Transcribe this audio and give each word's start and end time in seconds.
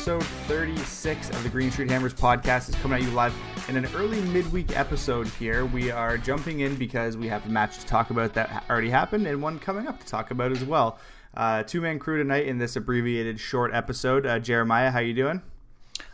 Episode 0.00 0.24
36 0.48 1.28
of 1.28 1.42
the 1.42 1.48
Green 1.50 1.70
Street 1.70 1.90
Hammers 1.90 2.14
podcast 2.14 2.70
is 2.70 2.74
coming 2.76 3.02
at 3.02 3.06
you 3.06 3.14
live 3.14 3.34
in 3.68 3.76
an 3.76 3.86
early 3.94 4.18
midweek 4.22 4.74
episode 4.74 5.28
here. 5.28 5.66
We 5.66 5.90
are 5.90 6.16
jumping 6.16 6.60
in 6.60 6.74
because 6.76 7.18
we 7.18 7.28
have 7.28 7.44
a 7.44 7.50
match 7.50 7.78
to 7.80 7.86
talk 7.86 8.08
about 8.08 8.32
that 8.32 8.64
already 8.70 8.88
happened 8.88 9.26
and 9.26 9.42
one 9.42 9.58
coming 9.58 9.86
up 9.86 10.00
to 10.00 10.06
talk 10.06 10.30
about 10.30 10.52
as 10.52 10.64
well. 10.64 10.98
Uh, 11.34 11.64
Two 11.64 11.82
man 11.82 11.98
crew 11.98 12.16
tonight 12.16 12.46
in 12.46 12.56
this 12.56 12.76
abbreviated 12.76 13.38
short 13.38 13.74
episode. 13.74 14.24
Uh, 14.24 14.38
Jeremiah, 14.38 14.90
how 14.90 15.00
you 15.00 15.12
doing? 15.12 15.42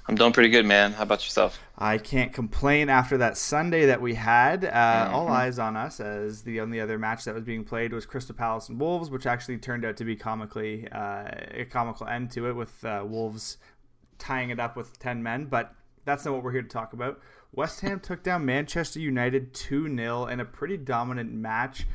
I'm 0.09 0.15
doing 0.15 0.33
pretty 0.33 0.51
good, 0.51 0.67
man. 0.67 0.93
How 0.93 1.03
about 1.03 1.25
yourself? 1.25 1.61
I 1.77 1.99
can't 1.99 2.33
complain 2.33 2.89
after 2.89 3.19
that 3.19 3.37
Sunday 3.37 3.87
that 3.87 4.01
we 4.01 4.15
had. 4.15 4.65
Uh, 4.65 4.69
mm-hmm. 4.69 5.15
All 5.15 5.29
eyes 5.29 5.59
on 5.59 5.77
us 5.77 5.99
as 5.99 6.43
the 6.43 6.61
only 6.61 6.81
other 6.81 6.97
match 6.99 7.25
that 7.25 7.35
was 7.35 7.43
being 7.43 7.65
played 7.65 7.93
was 7.93 8.07
Crystal 8.07 8.35
Palace 8.35 8.69
and 8.69 8.81
Wolves, 8.81 9.11
which 9.11 9.27
actually 9.27 9.59
turned 9.59 9.85
out 9.85 9.97
to 9.97 10.05
be 10.05 10.15
comically 10.15 10.89
uh, 10.93 11.29
a 11.51 11.67
comical 11.71 12.07
end 12.07 12.31
to 12.33 12.49
it 12.49 12.55
with 12.55 12.85
uh, 12.85 13.05
Wolves 13.05 13.59
tying 14.19 14.51
it 14.51 14.61
up 14.61 14.77
with 14.77 14.99
10 14.99 15.23
men. 15.23 15.47
But 15.47 15.75
that's 16.05 16.25
not 16.25 16.35
what 16.35 16.43
we're 16.43 16.53
here 16.53 16.63
to 16.63 16.69
talk 16.69 16.93
about. 16.93 17.21
West 17.53 17.81
Ham 17.81 18.01
took 18.01 18.23
down 18.23 18.45
Manchester 18.45 19.01
United 19.01 19.55
2 19.55 19.95
0 19.97 20.27
in 20.27 20.41
a 20.41 20.45
pretty 20.45 20.77
dominant 20.77 21.33
match. 21.33 21.87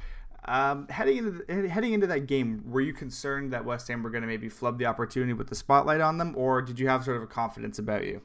Um, 0.43 0.87
heading 0.87 1.17
into 1.17 1.69
heading 1.69 1.93
into 1.93 2.07
that 2.07 2.25
game, 2.25 2.63
were 2.65 2.81
you 2.81 2.93
concerned 2.93 3.53
that 3.53 3.63
West 3.63 3.87
Ham 3.87 4.01
were 4.01 4.09
going 4.09 4.23
to 4.23 4.27
maybe 4.27 4.49
flub 4.49 4.79
the 4.79 4.87
opportunity 4.87 5.33
with 5.33 5.49
the 5.49 5.55
spotlight 5.55 6.01
on 6.01 6.17
them, 6.17 6.33
or 6.35 6.63
did 6.63 6.79
you 6.79 6.87
have 6.87 7.05
sort 7.05 7.17
of 7.17 7.23
a 7.23 7.27
confidence 7.27 7.77
about 7.77 8.05
you? 8.05 8.21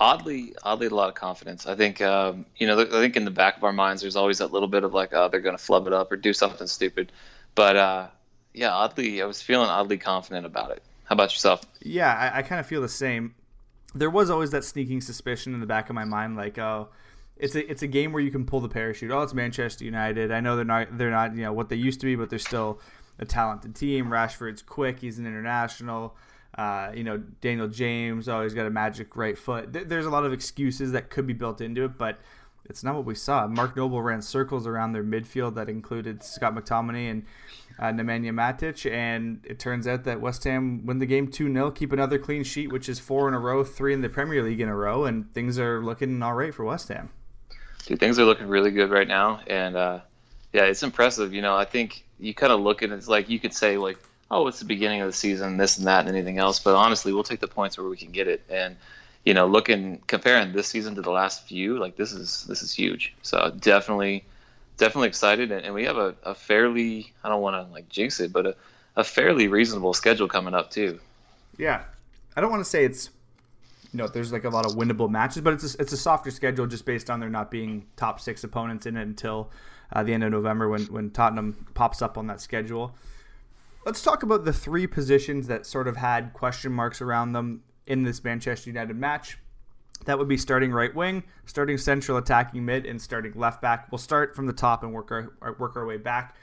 Oddly, 0.00 0.54
oddly, 0.62 0.86
a 0.86 0.94
lot 0.94 1.10
of 1.10 1.14
confidence. 1.14 1.66
I 1.66 1.74
think 1.74 2.00
um, 2.00 2.46
you 2.56 2.66
know. 2.66 2.80
I 2.80 2.86
think 2.86 3.16
in 3.16 3.26
the 3.26 3.30
back 3.30 3.58
of 3.58 3.64
our 3.64 3.72
minds, 3.72 4.00
there's 4.00 4.16
always 4.16 4.38
that 4.38 4.50
little 4.50 4.66
bit 4.66 4.82
of 4.82 4.94
like, 4.94 5.10
oh, 5.12 5.28
they're 5.28 5.40
going 5.40 5.56
to 5.56 5.62
flub 5.62 5.86
it 5.86 5.92
up 5.92 6.10
or 6.10 6.16
do 6.16 6.32
something 6.32 6.66
stupid. 6.66 7.12
But 7.54 7.76
uh, 7.76 8.06
yeah, 8.54 8.72
oddly, 8.72 9.20
I 9.20 9.26
was 9.26 9.42
feeling 9.42 9.68
oddly 9.68 9.98
confident 9.98 10.46
about 10.46 10.70
it. 10.70 10.82
How 11.04 11.14
about 11.14 11.32
yourself? 11.32 11.64
Yeah, 11.80 12.12
I, 12.12 12.38
I 12.38 12.42
kind 12.42 12.60
of 12.60 12.66
feel 12.66 12.80
the 12.80 12.88
same. 12.88 13.34
There 13.94 14.10
was 14.10 14.30
always 14.30 14.50
that 14.50 14.64
sneaking 14.64 15.00
suspicion 15.00 15.54
in 15.54 15.60
the 15.60 15.66
back 15.66 15.88
of 15.88 15.94
my 15.94 16.04
mind, 16.04 16.36
like, 16.36 16.58
oh 16.58 16.88
it's 17.36 17.54
a 17.54 17.70
it's 17.70 17.82
a 17.82 17.86
game 17.86 18.12
where 18.12 18.22
you 18.22 18.30
can 18.30 18.46
pull 18.46 18.60
the 18.60 18.68
parachute. 18.68 19.10
Oh, 19.10 19.22
it's 19.22 19.34
Manchester 19.34 19.84
United. 19.84 20.30
I 20.30 20.40
know 20.40 20.56
they're 20.56 20.64
not 20.64 20.96
they're 20.96 21.10
not 21.10 21.34
you 21.34 21.42
know 21.42 21.52
what 21.52 21.68
they 21.68 21.76
used 21.76 22.00
to 22.00 22.06
be, 22.06 22.14
but 22.14 22.30
they're 22.30 22.38
still 22.38 22.80
a 23.18 23.24
talented 23.24 23.74
team. 23.74 24.08
Rashford's 24.08 24.62
quick. 24.62 25.00
He's 25.00 25.18
an 25.18 25.26
international. 25.26 26.16
Uh, 26.56 26.92
you 26.94 27.02
know, 27.02 27.18
Daniel 27.40 27.66
James. 27.66 28.28
Oh, 28.28 28.42
he's 28.42 28.54
got 28.54 28.66
a 28.66 28.70
magic 28.70 29.16
right 29.16 29.36
foot. 29.36 29.72
There's 29.72 30.06
a 30.06 30.10
lot 30.10 30.24
of 30.24 30.32
excuses 30.32 30.92
that 30.92 31.10
could 31.10 31.26
be 31.26 31.32
built 31.32 31.60
into 31.60 31.84
it, 31.84 31.98
but 31.98 32.20
it's 32.66 32.84
not 32.84 32.94
what 32.94 33.04
we 33.04 33.16
saw. 33.16 33.48
Mark 33.48 33.76
Noble 33.76 34.00
ran 34.00 34.22
circles 34.22 34.66
around 34.66 34.92
their 34.92 35.02
midfield 35.02 35.56
that 35.56 35.68
included 35.68 36.22
Scott 36.22 36.54
McTominay 36.54 37.10
and 37.10 37.24
uh, 37.78 37.86
Nemanja 37.86 38.30
Matic, 38.30 38.90
and 38.90 39.44
it 39.44 39.58
turns 39.58 39.86
out 39.86 40.04
that 40.04 40.20
West 40.20 40.44
Ham 40.44 40.84
win 40.86 40.98
the 40.98 41.06
game 41.06 41.28
2 41.28 41.52
0, 41.52 41.70
keep 41.70 41.92
another 41.92 42.18
clean 42.18 42.44
sheet, 42.44 42.70
which 42.72 42.88
is 42.88 42.98
four 42.98 43.28
in 43.28 43.34
a 43.34 43.38
row, 43.38 43.64
three 43.64 43.92
in 43.92 44.00
the 44.00 44.08
Premier 44.08 44.42
League 44.42 44.60
in 44.60 44.68
a 44.68 44.76
row, 44.76 45.04
and 45.04 45.32
things 45.34 45.58
are 45.58 45.84
looking 45.84 46.22
all 46.22 46.34
right 46.34 46.54
for 46.54 46.64
West 46.64 46.88
Ham 46.88 47.10
dude, 47.86 48.00
things 48.00 48.18
are 48.18 48.24
looking 48.24 48.48
really 48.48 48.70
good 48.70 48.90
right 48.90 49.08
now, 49.08 49.40
and 49.46 49.76
uh, 49.76 50.00
yeah, 50.52 50.64
it's 50.64 50.82
impressive. 50.82 51.32
You 51.32 51.42
know, 51.42 51.56
I 51.56 51.64
think 51.64 52.04
you 52.18 52.34
kind 52.34 52.52
of 52.52 52.60
look 52.60 52.82
at 52.82 52.90
it, 52.90 52.94
it's 52.94 53.08
like 53.08 53.28
you 53.28 53.38
could 53.38 53.54
say 53.54 53.76
like, 53.76 53.98
oh, 54.30 54.46
it's 54.46 54.58
the 54.58 54.64
beginning 54.64 55.00
of 55.00 55.06
the 55.06 55.12
season, 55.12 55.56
this 55.56 55.78
and 55.78 55.86
that, 55.86 56.06
and 56.06 56.08
anything 56.08 56.38
else. 56.38 56.58
But 56.58 56.74
honestly, 56.74 57.12
we'll 57.12 57.24
take 57.24 57.40
the 57.40 57.48
points 57.48 57.78
where 57.78 57.88
we 57.88 57.96
can 57.96 58.10
get 58.10 58.28
it, 58.28 58.42
and 58.48 58.76
you 59.24 59.34
know, 59.34 59.46
looking 59.46 60.02
comparing 60.06 60.52
this 60.52 60.68
season 60.68 60.94
to 60.96 61.02
the 61.02 61.10
last 61.10 61.46
few, 61.46 61.78
like 61.78 61.96
this 61.96 62.12
is 62.12 62.44
this 62.44 62.62
is 62.62 62.72
huge. 62.72 63.14
So 63.22 63.52
definitely, 63.58 64.24
definitely 64.76 65.08
excited, 65.08 65.50
and, 65.52 65.64
and 65.64 65.74
we 65.74 65.84
have 65.84 65.96
a, 65.96 66.14
a 66.22 66.34
fairly 66.34 67.12
I 67.22 67.28
don't 67.28 67.42
want 67.42 67.66
to 67.66 67.72
like 67.72 67.88
jinx 67.88 68.20
it, 68.20 68.32
but 68.32 68.46
a, 68.46 68.56
a 68.96 69.04
fairly 69.04 69.48
reasonable 69.48 69.94
schedule 69.94 70.28
coming 70.28 70.54
up 70.54 70.70
too. 70.70 71.00
Yeah, 71.58 71.82
I 72.36 72.40
don't 72.40 72.50
want 72.50 72.60
to 72.60 72.68
say 72.68 72.84
it's 72.84 73.10
you 73.94 73.98
know, 73.98 74.08
there's 74.08 74.32
like 74.32 74.42
a 74.42 74.48
lot 74.48 74.66
of 74.66 74.72
winnable 74.72 75.08
matches, 75.08 75.40
but 75.42 75.54
it's 75.54 75.76
a, 75.76 75.80
it's 75.80 75.92
a 75.92 75.96
softer 75.96 76.32
schedule 76.32 76.66
just 76.66 76.84
based 76.84 77.08
on 77.08 77.20
there 77.20 77.28
not 77.28 77.48
being 77.48 77.86
top 77.94 78.18
six 78.20 78.42
opponents 78.42 78.86
in 78.86 78.96
it 78.96 79.02
until 79.02 79.52
uh, 79.92 80.02
the 80.02 80.12
end 80.12 80.24
of 80.24 80.32
November 80.32 80.68
when 80.68 80.82
when 80.86 81.10
Tottenham 81.10 81.66
pops 81.74 82.02
up 82.02 82.18
on 82.18 82.26
that 82.26 82.40
schedule. 82.40 82.92
Let's 83.86 84.02
talk 84.02 84.24
about 84.24 84.44
the 84.44 84.52
three 84.52 84.88
positions 84.88 85.46
that 85.46 85.64
sort 85.64 85.86
of 85.86 85.96
had 85.96 86.32
question 86.32 86.72
marks 86.72 87.00
around 87.00 87.32
them 87.32 87.62
in 87.86 88.02
this 88.02 88.24
Manchester 88.24 88.68
United 88.68 88.96
match. 88.96 89.38
That 90.04 90.18
would 90.18 90.28
be 90.28 90.36
starting 90.36 90.72
right 90.72 90.94
wing, 90.94 91.22
starting 91.46 91.78
central 91.78 92.18
attacking 92.18 92.64
mid, 92.64 92.86
and 92.86 93.00
starting 93.00 93.32
left 93.34 93.62
back. 93.62 93.90
We'll 93.90 93.98
start 93.98 94.36
from 94.36 94.46
the 94.46 94.52
top 94.52 94.82
and 94.82 94.92
work 94.92 95.10
our 95.10 95.32
work 95.58 95.76
our 95.76 95.86
way 95.86 95.96
back. 95.96 96.36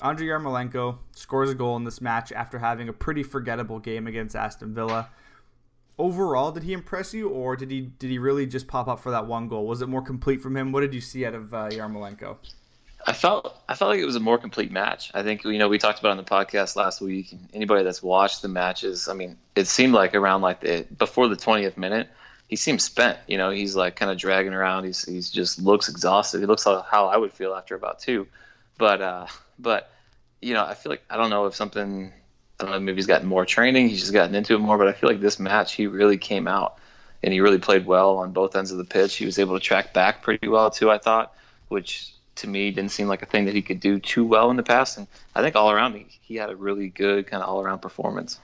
Andrei 0.00 0.26
Yarmolenko 0.26 0.98
scores 1.12 1.50
a 1.50 1.54
goal 1.54 1.76
in 1.76 1.84
this 1.84 2.00
match 2.00 2.32
after 2.32 2.58
having 2.58 2.88
a 2.88 2.92
pretty 2.92 3.22
forgettable 3.22 3.78
game 3.78 4.06
against 4.06 4.34
Aston 4.34 4.74
Villa 4.74 5.08
overall, 5.98 6.52
did 6.52 6.62
he 6.62 6.72
impress 6.72 7.14
you, 7.14 7.28
or 7.28 7.56
did 7.56 7.70
he 7.70 7.80
did 7.80 8.10
he 8.10 8.18
really 8.18 8.46
just 8.46 8.66
pop 8.66 8.88
up 8.88 9.00
for 9.00 9.10
that 9.10 9.26
one 9.26 9.48
goal? 9.48 9.66
Was 9.66 9.82
it 9.82 9.88
more 9.88 10.02
complete 10.02 10.40
from 10.40 10.56
him? 10.56 10.72
What 10.72 10.80
did 10.80 10.94
you 10.94 11.00
see 11.00 11.24
out 11.24 11.34
of 11.34 11.54
uh, 11.54 11.68
Yarmolenko? 11.68 12.36
I 13.06 13.12
felt 13.12 13.56
I 13.68 13.74
felt 13.74 13.90
like 13.90 14.00
it 14.00 14.04
was 14.04 14.16
a 14.16 14.20
more 14.20 14.38
complete 14.38 14.70
match. 14.70 15.10
I 15.14 15.22
think 15.22 15.44
you 15.44 15.58
know 15.58 15.68
we 15.68 15.78
talked 15.78 16.00
about 16.00 16.12
on 16.12 16.16
the 16.16 16.24
podcast 16.24 16.76
last 16.76 17.00
week. 17.00 17.34
Anybody 17.52 17.84
that's 17.84 18.02
watched 18.02 18.42
the 18.42 18.48
matches, 18.48 19.08
I 19.08 19.14
mean, 19.14 19.38
it 19.56 19.66
seemed 19.66 19.92
like 19.92 20.14
around 20.14 20.42
like 20.42 20.60
the 20.60 20.86
before 20.98 21.28
the 21.28 21.36
20th 21.36 21.76
minute, 21.76 22.08
he 22.52 22.56
seems 22.56 22.84
spent. 22.84 23.16
You 23.26 23.38
know, 23.38 23.48
he's 23.48 23.74
like 23.74 23.96
kind 23.96 24.10
of 24.10 24.18
dragging 24.18 24.52
around. 24.52 24.84
He's 24.84 25.02
he's 25.06 25.30
just 25.30 25.58
looks 25.58 25.88
exhausted. 25.88 26.40
He 26.40 26.44
looks 26.44 26.66
like 26.66 26.84
how 26.84 27.06
I 27.06 27.16
would 27.16 27.32
feel 27.32 27.54
after 27.54 27.74
about 27.74 27.98
two. 27.98 28.26
But 28.76 29.00
uh, 29.00 29.26
but 29.58 29.90
you 30.42 30.52
know, 30.52 30.62
I 30.62 30.74
feel 30.74 30.92
like 30.92 31.02
I 31.08 31.16
don't 31.16 31.30
know 31.30 31.46
if 31.46 31.54
something 31.54 32.12
I 32.60 32.64
don't 32.64 32.72
know, 32.72 32.80
maybe 32.80 32.96
he's 32.96 33.06
gotten 33.06 33.26
more 33.26 33.46
training, 33.46 33.88
he's 33.88 34.00
just 34.00 34.12
gotten 34.12 34.34
into 34.34 34.54
it 34.54 34.58
more, 34.58 34.76
but 34.76 34.86
I 34.86 34.92
feel 34.92 35.08
like 35.08 35.20
this 35.20 35.40
match 35.40 35.72
he 35.72 35.86
really 35.86 36.18
came 36.18 36.46
out 36.46 36.76
and 37.22 37.32
he 37.32 37.40
really 37.40 37.58
played 37.58 37.86
well 37.86 38.18
on 38.18 38.32
both 38.32 38.54
ends 38.54 38.70
of 38.70 38.76
the 38.76 38.84
pitch. 38.84 39.16
He 39.16 39.24
was 39.24 39.38
able 39.38 39.58
to 39.58 39.64
track 39.64 39.94
back 39.94 40.20
pretty 40.20 40.46
well 40.46 40.70
too, 40.70 40.90
I 40.90 40.98
thought, 40.98 41.32
which 41.68 42.12
to 42.34 42.46
me 42.46 42.70
didn't 42.70 42.90
seem 42.90 43.08
like 43.08 43.22
a 43.22 43.26
thing 43.26 43.46
that 43.46 43.54
he 43.54 43.62
could 43.62 43.80
do 43.80 43.98
too 43.98 44.26
well 44.26 44.50
in 44.50 44.58
the 44.58 44.62
past. 44.62 44.98
And 44.98 45.06
I 45.34 45.40
think 45.40 45.56
all 45.56 45.70
around 45.70 45.94
he, 45.94 46.06
he 46.20 46.36
had 46.36 46.50
a 46.50 46.56
really 46.56 46.88
good 46.88 47.28
kind 47.28 47.42
of 47.42 47.48
all 47.48 47.62
around 47.62 47.78
performance. 47.78 48.38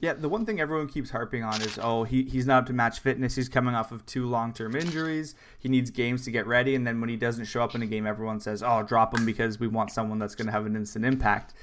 Yeah, 0.00 0.12
the 0.12 0.28
one 0.28 0.46
thing 0.46 0.60
everyone 0.60 0.86
keeps 0.86 1.10
harping 1.10 1.42
on 1.42 1.60
is, 1.60 1.76
oh, 1.82 2.04
he, 2.04 2.22
he's 2.22 2.46
not 2.46 2.58
up 2.60 2.66
to 2.66 2.72
match 2.72 3.00
fitness. 3.00 3.34
He's 3.34 3.48
coming 3.48 3.74
off 3.74 3.90
of 3.90 4.06
two 4.06 4.26
long 4.26 4.52
term 4.52 4.76
injuries. 4.76 5.34
He 5.58 5.68
needs 5.68 5.90
games 5.90 6.24
to 6.24 6.30
get 6.30 6.46
ready. 6.46 6.76
And 6.76 6.86
then 6.86 7.00
when 7.00 7.10
he 7.10 7.16
doesn't 7.16 7.46
show 7.46 7.62
up 7.62 7.74
in 7.74 7.82
a 7.82 7.86
game, 7.86 8.06
everyone 8.06 8.38
says, 8.38 8.62
oh, 8.62 8.84
drop 8.84 9.16
him 9.16 9.26
because 9.26 9.58
we 9.58 9.66
want 9.66 9.90
someone 9.90 10.20
that's 10.20 10.36
going 10.36 10.46
to 10.46 10.52
have 10.52 10.66
an 10.66 10.76
instant 10.76 11.04
impact. 11.04 11.54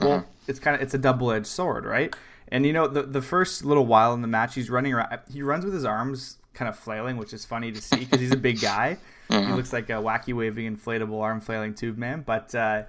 Well, 0.00 0.12
uh-huh. 0.12 0.24
it's 0.48 0.58
kind 0.58 0.74
of 0.74 0.82
it's 0.82 0.94
a 0.94 0.98
double 0.98 1.30
edged 1.32 1.46
sword, 1.46 1.84
right? 1.84 2.14
And 2.48 2.64
you 2.64 2.72
know, 2.72 2.86
the 2.86 3.02
the 3.02 3.22
first 3.22 3.64
little 3.64 3.86
while 3.86 4.14
in 4.14 4.22
the 4.22 4.28
match, 4.28 4.54
he's 4.54 4.70
running 4.70 4.94
around. 4.94 5.20
He 5.30 5.42
runs 5.42 5.64
with 5.64 5.74
his 5.74 5.84
arms 5.84 6.38
kind 6.54 6.68
of 6.68 6.78
flailing, 6.78 7.16
which 7.16 7.32
is 7.32 7.44
funny 7.44 7.72
to 7.72 7.80
see 7.80 8.00
because 8.00 8.20
he's 8.20 8.32
a 8.32 8.36
big 8.36 8.60
guy. 8.60 8.98
Uh-huh. 9.30 9.48
He 9.48 9.52
looks 9.52 9.72
like 9.72 9.90
a 9.90 9.94
wacky 9.94 10.34
waving 10.34 10.76
inflatable 10.76 11.20
arm 11.20 11.40
flailing 11.40 11.74
tube 11.74 11.98
man. 11.98 12.22
But 12.26 12.54
uh, 12.54 12.84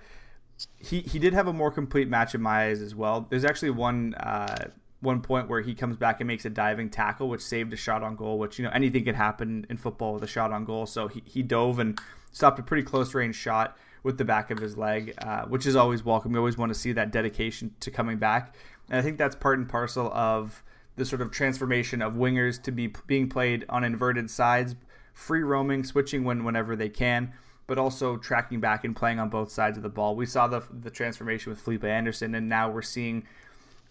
he 0.79 1.01
he 1.01 1.19
did 1.19 1.33
have 1.33 1.47
a 1.47 1.53
more 1.53 1.71
complete 1.71 2.07
match 2.07 2.35
in 2.35 2.41
my 2.41 2.67
eyes 2.67 2.81
as 2.81 2.95
well. 2.95 3.27
There's 3.29 3.45
actually 3.45 3.71
one. 3.71 4.13
Uh, 4.15 4.69
one 5.03 5.21
point 5.21 5.49
where 5.49 5.61
he 5.61 5.75
comes 5.75 5.97
back 5.97 6.21
and 6.21 6.27
makes 6.27 6.45
a 6.45 6.49
diving 6.49 6.89
tackle, 6.89 7.27
which 7.27 7.41
saved 7.41 7.73
a 7.73 7.75
shot 7.75 8.01
on 8.01 8.15
goal. 8.15 8.39
Which 8.39 8.57
you 8.57 8.65
know 8.65 8.71
anything 8.71 9.03
can 9.03 9.15
happen 9.15 9.65
in 9.69 9.77
football 9.77 10.13
with 10.13 10.23
a 10.23 10.27
shot 10.27 10.51
on 10.51 10.65
goal. 10.65 10.85
So 10.85 11.07
he, 11.07 11.21
he 11.25 11.43
dove 11.43 11.79
and 11.79 11.99
stopped 12.31 12.57
a 12.57 12.63
pretty 12.63 12.83
close 12.83 13.13
range 13.13 13.35
shot 13.35 13.77
with 14.01 14.17
the 14.17 14.25
back 14.25 14.49
of 14.51 14.59
his 14.59 14.77
leg, 14.77 15.13
uh, 15.19 15.43
which 15.43 15.65
is 15.65 15.75
always 15.75 16.03
welcome. 16.03 16.31
We 16.31 16.39
always 16.39 16.57
want 16.57 16.73
to 16.73 16.79
see 16.79 16.91
that 16.93 17.11
dedication 17.11 17.75
to 17.81 17.91
coming 17.91 18.17
back, 18.17 18.55
and 18.89 18.97
I 18.97 19.01
think 19.01 19.17
that's 19.17 19.35
part 19.35 19.59
and 19.59 19.67
parcel 19.67 20.11
of 20.13 20.63
the 20.95 21.05
sort 21.05 21.21
of 21.21 21.31
transformation 21.31 22.01
of 22.01 22.13
wingers 22.13 22.61
to 22.63 22.71
be 22.71 22.93
being 23.07 23.27
played 23.27 23.65
on 23.67 23.83
inverted 23.83 24.29
sides, 24.29 24.75
free 25.13 25.41
roaming, 25.41 25.83
switching 25.83 26.23
when 26.23 26.43
whenever 26.43 26.75
they 26.75 26.89
can, 26.89 27.33
but 27.65 27.77
also 27.77 28.17
tracking 28.17 28.59
back 28.59 28.83
and 28.83 28.95
playing 28.95 29.19
on 29.19 29.29
both 29.29 29.51
sides 29.51 29.77
of 29.77 29.83
the 29.83 29.89
ball. 29.89 30.15
We 30.15 30.25
saw 30.25 30.47
the 30.47 30.61
the 30.71 30.91
transformation 30.91 31.49
with 31.49 31.59
Felipe 31.59 31.83
Anderson, 31.83 32.35
and 32.35 32.47
now 32.47 32.69
we're 32.69 32.81
seeing. 32.81 33.25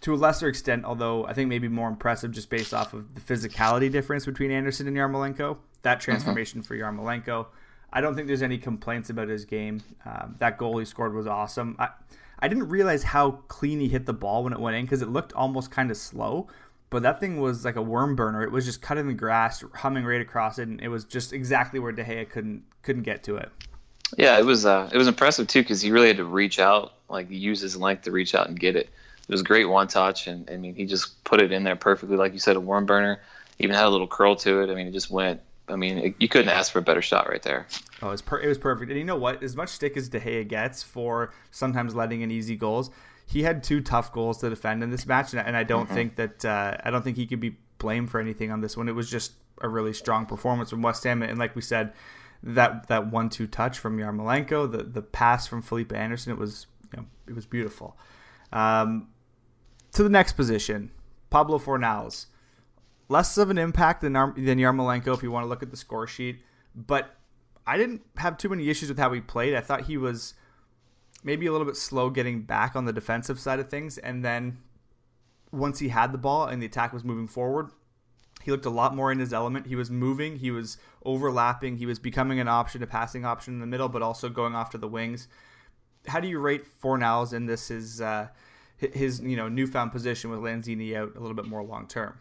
To 0.02 0.14
a 0.14 0.16
lesser 0.16 0.48
extent, 0.48 0.84
although 0.84 1.26
I 1.26 1.32
think 1.32 1.48
maybe 1.48 1.68
more 1.68 1.88
impressive 1.88 2.32
just 2.32 2.50
based 2.50 2.74
off 2.74 2.92
of 2.92 3.14
the 3.14 3.20
physicality 3.20 3.90
difference 3.90 4.26
between 4.26 4.50
Anderson 4.50 4.88
and 4.88 4.96
Yarmolenko, 4.96 5.58
that 5.82 5.98
mm-hmm. 5.98 6.04
transformation 6.04 6.60
mm-hmm. 6.60 6.66
for 6.66 6.76
Yarmolenko. 6.76 7.46
I 7.92 8.00
don't 8.00 8.14
think 8.14 8.26
there's 8.26 8.42
any 8.42 8.58
complaints 8.58 9.10
about 9.10 9.28
his 9.28 9.44
game. 9.44 9.82
Um, 10.04 10.36
that 10.38 10.58
goal 10.58 10.78
he 10.78 10.84
scored 10.84 11.14
was 11.14 11.26
awesome. 11.26 11.76
I, 11.78 11.88
I 12.40 12.48
didn't 12.48 12.68
realize 12.68 13.04
how 13.04 13.42
clean 13.46 13.78
he 13.78 13.88
hit 13.88 14.06
the 14.06 14.12
ball 14.12 14.42
when 14.42 14.52
it 14.52 14.58
went 14.58 14.76
in 14.76 14.84
because 14.84 15.02
it 15.02 15.08
looked 15.08 15.32
almost 15.34 15.70
kind 15.70 15.90
of 15.90 15.96
slow. 15.96 16.48
But 16.90 17.04
that 17.04 17.20
thing 17.20 17.40
was 17.40 17.64
like 17.64 17.76
a 17.76 17.82
worm 17.82 18.16
burner. 18.16 18.42
It 18.42 18.50
was 18.50 18.64
just 18.64 18.82
cutting 18.82 19.06
the 19.06 19.14
grass, 19.14 19.62
humming 19.74 20.04
right 20.04 20.20
across 20.20 20.58
it, 20.58 20.68
and 20.68 20.80
it 20.80 20.88
was 20.88 21.04
just 21.04 21.32
exactly 21.32 21.78
where 21.78 21.92
De 21.92 22.04
Gea 22.04 22.28
couldn't 22.28 22.64
couldn't 22.82 23.04
get 23.04 23.22
to 23.24 23.36
it. 23.36 23.50
Yeah, 24.18 24.38
it 24.38 24.44
was 24.44 24.66
uh, 24.66 24.90
it 24.92 24.98
was 24.98 25.08
impressive 25.08 25.46
too 25.46 25.62
because 25.62 25.80
he 25.80 25.90
really 25.90 26.08
had 26.08 26.16
to 26.18 26.24
reach 26.24 26.58
out, 26.58 26.92
like 27.08 27.30
use 27.30 27.60
his 27.60 27.76
length 27.76 28.02
to 28.02 28.10
reach 28.10 28.34
out 28.34 28.48
and 28.48 28.58
get 28.58 28.76
it. 28.76 28.90
It 29.28 29.32
was 29.32 29.40
a 29.40 29.44
great 29.44 29.66
one 29.66 29.88
touch, 29.88 30.26
and 30.26 30.48
I 30.50 30.56
mean 30.56 30.74
he 30.74 30.86
just 30.86 31.22
put 31.24 31.40
it 31.40 31.52
in 31.52 31.64
there 31.64 31.76
perfectly, 31.76 32.16
like 32.16 32.32
you 32.32 32.38
said, 32.38 32.56
a 32.56 32.60
worm 32.60 32.86
burner. 32.86 33.20
Even 33.58 33.76
had 33.76 33.86
a 33.86 33.90
little 33.90 34.08
curl 34.08 34.34
to 34.36 34.62
it. 34.62 34.70
I 34.70 34.74
mean, 34.74 34.88
it 34.88 34.92
just 34.92 35.10
went 35.10 35.40
I 35.68 35.76
mean, 35.76 35.98
it, 35.98 36.14
you 36.18 36.28
couldn't 36.28 36.50
ask 36.50 36.72
for 36.72 36.80
a 36.80 36.82
better 36.82 37.02
shot 37.02 37.28
right 37.28 37.42
there. 37.42 37.66
Oh, 38.02 38.08
it 38.08 38.12
was, 38.12 38.22
per- 38.22 38.40
it 38.40 38.48
was 38.48 38.58
perfect. 38.58 38.90
And 38.90 38.98
you 38.98 39.04
know 39.04 39.16
what? 39.16 39.42
As 39.42 39.56
much 39.56 39.70
stick 39.70 39.96
as 39.96 40.08
De 40.08 40.20
Gea 40.20 40.46
gets 40.46 40.82
for 40.82 41.32
sometimes 41.50 41.94
letting 41.94 42.20
in 42.20 42.30
easy 42.30 42.56
goals, 42.56 42.90
he 43.26 43.42
had 43.42 43.62
two 43.62 43.80
tough 43.80 44.12
goals 44.12 44.38
to 44.38 44.50
defend 44.50 44.82
in 44.82 44.90
this 44.90 45.06
match, 45.06 45.32
and, 45.32 45.46
and 45.46 45.56
I 45.56 45.64
don't 45.64 45.86
mm-hmm. 45.86 45.94
think 45.94 46.16
that 46.16 46.44
uh, 46.44 46.76
I 46.82 46.90
don't 46.90 47.02
think 47.02 47.16
he 47.16 47.26
could 47.26 47.40
be 47.40 47.56
blamed 47.78 48.10
for 48.10 48.20
anything 48.20 48.50
on 48.50 48.60
this 48.60 48.76
one. 48.76 48.88
It 48.88 48.94
was 48.94 49.10
just 49.10 49.32
a 49.60 49.68
really 49.68 49.92
strong 49.92 50.26
performance 50.26 50.70
from 50.70 50.82
West 50.82 51.04
Ham, 51.04 51.22
and 51.22 51.38
like 51.38 51.54
we 51.54 51.62
said, 51.62 51.92
that 52.42 52.88
that 52.88 53.10
one-two 53.10 53.46
touch 53.46 53.78
from 53.78 53.98
Yarmolenko, 53.98 54.70
the 54.70 54.82
the 54.82 55.02
pass 55.02 55.46
from 55.46 55.62
Felipe 55.62 55.92
Anderson, 55.92 56.32
it 56.32 56.38
was 56.38 56.66
you 56.92 57.00
know, 57.00 57.06
it 57.28 57.34
was 57.34 57.46
beautiful. 57.46 57.96
Um, 58.52 59.08
to 59.92 60.02
the 60.02 60.08
next 60.08 60.32
position, 60.32 60.90
Pablo 61.30 61.58
Fornals 61.58 62.26
less 63.12 63.36
of 63.36 63.50
an 63.50 63.58
impact 63.58 64.00
than 64.00 64.14
than 64.14 64.58
Yarmolenko 64.58 65.14
if 65.14 65.22
you 65.22 65.30
want 65.30 65.44
to 65.44 65.48
look 65.48 65.62
at 65.62 65.70
the 65.70 65.76
score 65.76 66.06
sheet. 66.06 66.42
But 66.74 67.14
I 67.66 67.76
didn't 67.76 68.02
have 68.16 68.38
too 68.38 68.48
many 68.48 68.68
issues 68.68 68.88
with 68.88 68.98
how 68.98 69.12
he 69.12 69.20
played. 69.20 69.54
I 69.54 69.60
thought 69.60 69.82
he 69.82 69.96
was 69.96 70.34
maybe 71.22 71.46
a 71.46 71.52
little 71.52 71.66
bit 71.66 71.76
slow 71.76 72.10
getting 72.10 72.42
back 72.42 72.74
on 72.74 72.86
the 72.86 72.92
defensive 72.92 73.38
side 73.38 73.60
of 73.60 73.68
things, 73.68 73.98
and 73.98 74.24
then 74.24 74.58
once 75.52 75.78
he 75.78 75.90
had 75.90 76.10
the 76.10 76.18
ball 76.18 76.46
and 76.46 76.60
the 76.60 76.66
attack 76.66 76.92
was 76.92 77.04
moving 77.04 77.28
forward, 77.28 77.70
he 78.42 78.50
looked 78.50 78.64
a 78.64 78.70
lot 78.70 78.96
more 78.96 79.12
in 79.12 79.18
his 79.18 79.32
element. 79.32 79.66
He 79.66 79.76
was 79.76 79.90
moving, 79.90 80.38
he 80.38 80.50
was 80.50 80.78
overlapping, 81.04 81.76
he 81.76 81.86
was 81.86 81.98
becoming 81.98 82.40
an 82.40 82.48
option, 82.48 82.82
a 82.82 82.86
passing 82.86 83.24
option 83.24 83.54
in 83.54 83.60
the 83.60 83.66
middle, 83.66 83.88
but 83.88 84.02
also 84.02 84.30
going 84.30 84.56
off 84.56 84.70
to 84.70 84.78
the 84.78 84.88
wings. 84.88 85.28
How 86.08 86.18
do 86.18 86.26
you 86.26 86.40
rate 86.40 86.64
Fornals 86.82 87.32
in 87.34 87.46
this 87.46 87.70
Is 87.70 88.00
uh, 88.00 88.28
his 88.92 89.20
you 89.20 89.36
know 89.36 89.48
newfound 89.48 89.92
position 89.92 90.30
with 90.30 90.40
Lanzini 90.40 90.94
out 90.96 91.14
a 91.16 91.20
little 91.20 91.36
bit 91.36 91.46
more 91.46 91.62
long 91.62 91.86
term? 91.86 92.18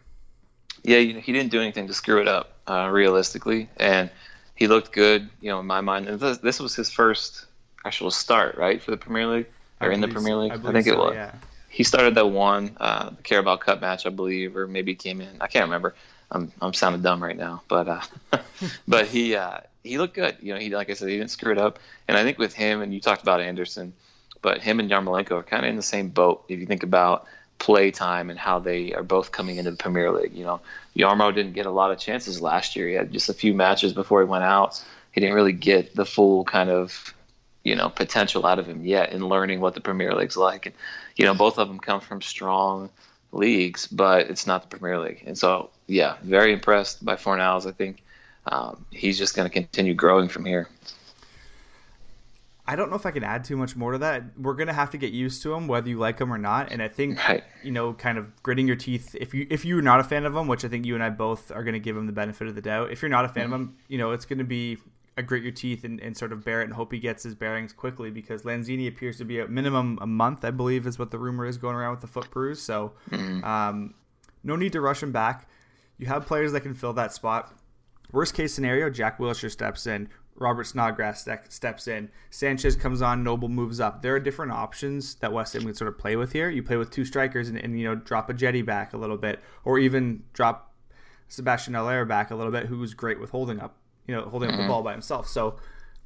yeah, 0.82 0.98
you 0.98 1.14
know, 1.14 1.20
he 1.20 1.32
didn't 1.32 1.50
do 1.50 1.60
anything 1.60 1.86
to 1.86 1.94
screw 1.94 2.20
it 2.20 2.28
up, 2.28 2.52
uh, 2.66 2.88
realistically, 2.90 3.68
and 3.76 4.10
he 4.54 4.66
looked 4.66 4.92
good. 4.92 5.28
You 5.40 5.50
know, 5.50 5.60
in 5.60 5.66
my 5.66 5.80
mind, 5.80 6.08
and 6.08 6.18
this, 6.18 6.38
this 6.38 6.60
was 6.60 6.74
his 6.74 6.90
first 6.90 7.46
actual 7.84 8.10
start, 8.10 8.56
right, 8.56 8.82
for 8.82 8.90
the 8.90 8.96
Premier 8.96 9.26
League 9.26 9.46
or 9.80 9.90
in 9.90 10.00
the 10.00 10.08
Premier 10.08 10.36
League. 10.36 10.52
I, 10.52 10.54
I 10.56 10.72
think 10.72 10.86
so, 10.86 10.92
it 10.92 10.98
was. 10.98 11.14
Yeah. 11.14 11.34
He 11.68 11.84
started 11.84 12.14
that 12.16 12.26
one, 12.26 12.76
uh, 12.78 13.10
the 13.10 13.22
Carabao 13.22 13.56
Cup 13.56 13.80
match, 13.80 14.04
I 14.04 14.10
believe, 14.10 14.56
or 14.56 14.66
maybe 14.66 14.94
came 14.94 15.20
in. 15.20 15.36
I 15.40 15.46
can't 15.46 15.64
remember. 15.64 15.94
I'm 16.30 16.50
I'm 16.60 16.72
sounding 16.72 17.02
dumb 17.02 17.22
right 17.22 17.36
now, 17.36 17.62
but 17.68 17.88
uh, 17.88 18.00
but 18.88 19.06
he 19.06 19.36
uh, 19.36 19.58
he 19.84 19.98
looked 19.98 20.14
good. 20.14 20.36
You 20.40 20.54
know, 20.54 20.60
he 20.60 20.70
like 20.70 20.90
I 20.90 20.94
said, 20.94 21.08
he 21.08 21.18
didn't 21.18 21.30
screw 21.30 21.52
it 21.52 21.58
up. 21.58 21.78
And 22.08 22.16
I 22.16 22.24
think 22.24 22.38
with 22.38 22.54
him, 22.54 22.82
and 22.82 22.92
you 22.92 23.00
talked 23.00 23.22
about 23.22 23.40
Anderson, 23.40 23.92
but 24.42 24.60
him 24.60 24.80
and 24.80 24.90
Yarmolenko 24.90 25.32
are 25.32 25.42
kind 25.42 25.64
of 25.64 25.70
in 25.70 25.76
the 25.76 25.82
same 25.82 26.08
boat. 26.08 26.44
If 26.48 26.60
you 26.60 26.66
think 26.66 26.82
about 26.82 27.26
play 27.62 27.92
time 27.92 28.28
and 28.28 28.38
how 28.38 28.58
they 28.58 28.92
are 28.92 29.04
both 29.04 29.30
coming 29.30 29.56
into 29.56 29.70
the 29.70 29.76
Premier 29.76 30.10
League. 30.10 30.34
You 30.34 30.44
know, 30.44 30.60
Yarmo 30.96 31.32
didn't 31.32 31.52
get 31.52 31.64
a 31.64 31.70
lot 31.70 31.92
of 31.92 31.98
chances 31.98 32.42
last 32.42 32.74
year. 32.74 32.88
He 32.88 32.94
had 32.94 33.12
just 33.12 33.28
a 33.28 33.34
few 33.34 33.54
matches 33.54 33.92
before 33.92 34.20
he 34.20 34.26
went 34.26 34.42
out. 34.42 34.82
He 35.12 35.20
didn't 35.20 35.36
really 35.36 35.52
get 35.52 35.94
the 35.94 36.04
full 36.04 36.44
kind 36.44 36.70
of 36.70 37.14
you 37.62 37.76
know 37.76 37.88
potential 37.88 38.44
out 38.44 38.58
of 38.58 38.66
him 38.66 38.84
yet 38.84 39.12
in 39.12 39.28
learning 39.28 39.60
what 39.60 39.74
the 39.74 39.80
Premier 39.80 40.12
League's 40.12 40.36
like. 40.36 40.66
And 40.66 40.74
you 41.16 41.24
know, 41.24 41.34
both 41.34 41.58
of 41.58 41.68
them 41.68 41.78
come 41.78 42.00
from 42.00 42.20
strong 42.20 42.90
leagues, 43.30 43.86
but 43.86 44.28
it's 44.28 44.46
not 44.46 44.68
the 44.68 44.76
Premier 44.76 44.98
League. 44.98 45.22
And 45.24 45.38
so, 45.38 45.70
yeah, 45.86 46.16
very 46.22 46.52
impressed 46.52 47.04
by 47.04 47.14
Fornals. 47.14 47.66
I 47.66 47.72
think 47.72 48.02
um, 48.46 48.84
he's 48.90 49.18
just 49.18 49.36
going 49.36 49.48
to 49.48 49.52
continue 49.52 49.94
growing 49.94 50.28
from 50.28 50.44
here. 50.44 50.68
I 52.64 52.76
don't 52.76 52.90
know 52.90 52.96
if 52.96 53.04
I 53.04 53.10
can 53.10 53.24
add 53.24 53.44
too 53.44 53.56
much 53.56 53.74
more 53.74 53.92
to 53.92 53.98
that. 53.98 54.38
We're 54.38 54.54
gonna 54.54 54.72
have 54.72 54.90
to 54.90 54.98
get 54.98 55.12
used 55.12 55.42
to 55.42 55.52
him, 55.52 55.66
whether 55.66 55.88
you 55.88 55.98
like 55.98 56.20
him 56.20 56.32
or 56.32 56.38
not. 56.38 56.70
And 56.70 56.80
I 56.80 56.88
think 56.88 57.18
right. 57.28 57.42
you 57.62 57.72
know, 57.72 57.92
kind 57.92 58.18
of 58.18 58.40
gritting 58.42 58.68
your 58.68 58.76
teeth. 58.76 59.16
If 59.18 59.34
you 59.34 59.46
if 59.50 59.64
you're 59.64 59.82
not 59.82 59.98
a 59.98 60.04
fan 60.04 60.24
of 60.24 60.36
him, 60.36 60.46
which 60.46 60.64
I 60.64 60.68
think 60.68 60.86
you 60.86 60.94
and 60.94 61.02
I 61.02 61.10
both 61.10 61.50
are 61.50 61.64
gonna 61.64 61.80
give 61.80 61.96
him 61.96 62.06
the 62.06 62.12
benefit 62.12 62.46
of 62.46 62.54
the 62.54 62.60
doubt. 62.60 62.92
If 62.92 63.02
you're 63.02 63.08
not 63.08 63.24
a 63.24 63.28
fan 63.28 63.46
mm-hmm. 63.46 63.52
of 63.52 63.60
him, 63.60 63.76
you 63.88 63.98
know, 63.98 64.12
it's 64.12 64.24
gonna 64.24 64.44
be 64.44 64.78
a 65.16 65.22
grit 65.22 65.42
your 65.42 65.52
teeth 65.52 65.84
and, 65.84 66.00
and 66.00 66.16
sort 66.16 66.32
of 66.32 66.44
bear 66.44 66.60
it 66.62 66.64
and 66.64 66.72
hope 66.72 66.92
he 66.92 66.98
gets 66.98 67.22
his 67.22 67.34
bearings 67.34 67.72
quickly 67.72 68.10
because 68.10 68.42
Lanzini 68.42 68.88
appears 68.88 69.18
to 69.18 69.24
be 69.24 69.40
at 69.40 69.50
minimum 69.50 69.98
a 70.00 70.06
month, 70.06 70.44
I 70.44 70.50
believe, 70.50 70.86
is 70.86 70.98
what 70.98 71.10
the 71.10 71.18
rumor 71.18 71.44
is 71.44 71.58
going 71.58 71.76
around 71.76 71.90
with 71.92 72.00
the 72.00 72.06
foot 72.06 72.30
bruise. 72.30 72.62
So, 72.62 72.92
mm-hmm. 73.10 73.44
um, 73.44 73.94
no 74.42 74.56
need 74.56 74.72
to 74.72 74.80
rush 74.80 75.02
him 75.02 75.12
back. 75.12 75.48
You 75.98 76.06
have 76.06 76.26
players 76.26 76.52
that 76.52 76.60
can 76.60 76.74
fill 76.74 76.94
that 76.94 77.12
spot. 77.12 77.54
Worst 78.10 78.34
case 78.34 78.54
scenario, 78.54 78.90
Jack 78.90 79.18
Wilshere 79.18 79.50
steps 79.50 79.86
in. 79.86 80.08
Robert 80.36 80.64
Snodgrass 80.64 81.28
steps 81.48 81.88
in. 81.88 82.10
Sanchez 82.30 82.74
comes 82.74 83.02
on. 83.02 83.22
Noble 83.22 83.48
moves 83.48 83.80
up. 83.80 84.02
There 84.02 84.14
are 84.14 84.20
different 84.20 84.52
options 84.52 85.14
that 85.16 85.32
West 85.32 85.52
Ham 85.52 85.62
can 85.62 85.74
sort 85.74 85.88
of 85.88 85.98
play 85.98 86.16
with 86.16 86.32
here. 86.32 86.48
You 86.48 86.62
play 86.62 86.76
with 86.76 86.90
two 86.90 87.04
strikers 87.04 87.48
and, 87.48 87.58
and 87.58 87.78
you 87.78 87.86
know 87.86 87.94
drop 87.94 88.28
Ajeti 88.28 88.64
back 88.64 88.92
a 88.92 88.96
little 88.96 89.18
bit, 89.18 89.40
or 89.64 89.78
even 89.78 90.24
drop 90.32 90.72
Sebastian 91.28 91.74
Haller 91.74 92.04
back 92.04 92.30
a 92.30 92.34
little 92.34 92.52
bit, 92.52 92.66
who's 92.66 92.94
great 92.94 93.20
with 93.20 93.30
holding 93.30 93.60
up, 93.60 93.76
you 94.06 94.14
know, 94.14 94.22
holding 94.22 94.48
mm-hmm. 94.48 94.54
up 94.54 94.58
the 94.58 94.62
mm-hmm. 94.62 94.70
ball 94.70 94.82
by 94.82 94.92
himself. 94.92 95.28
So 95.28 95.56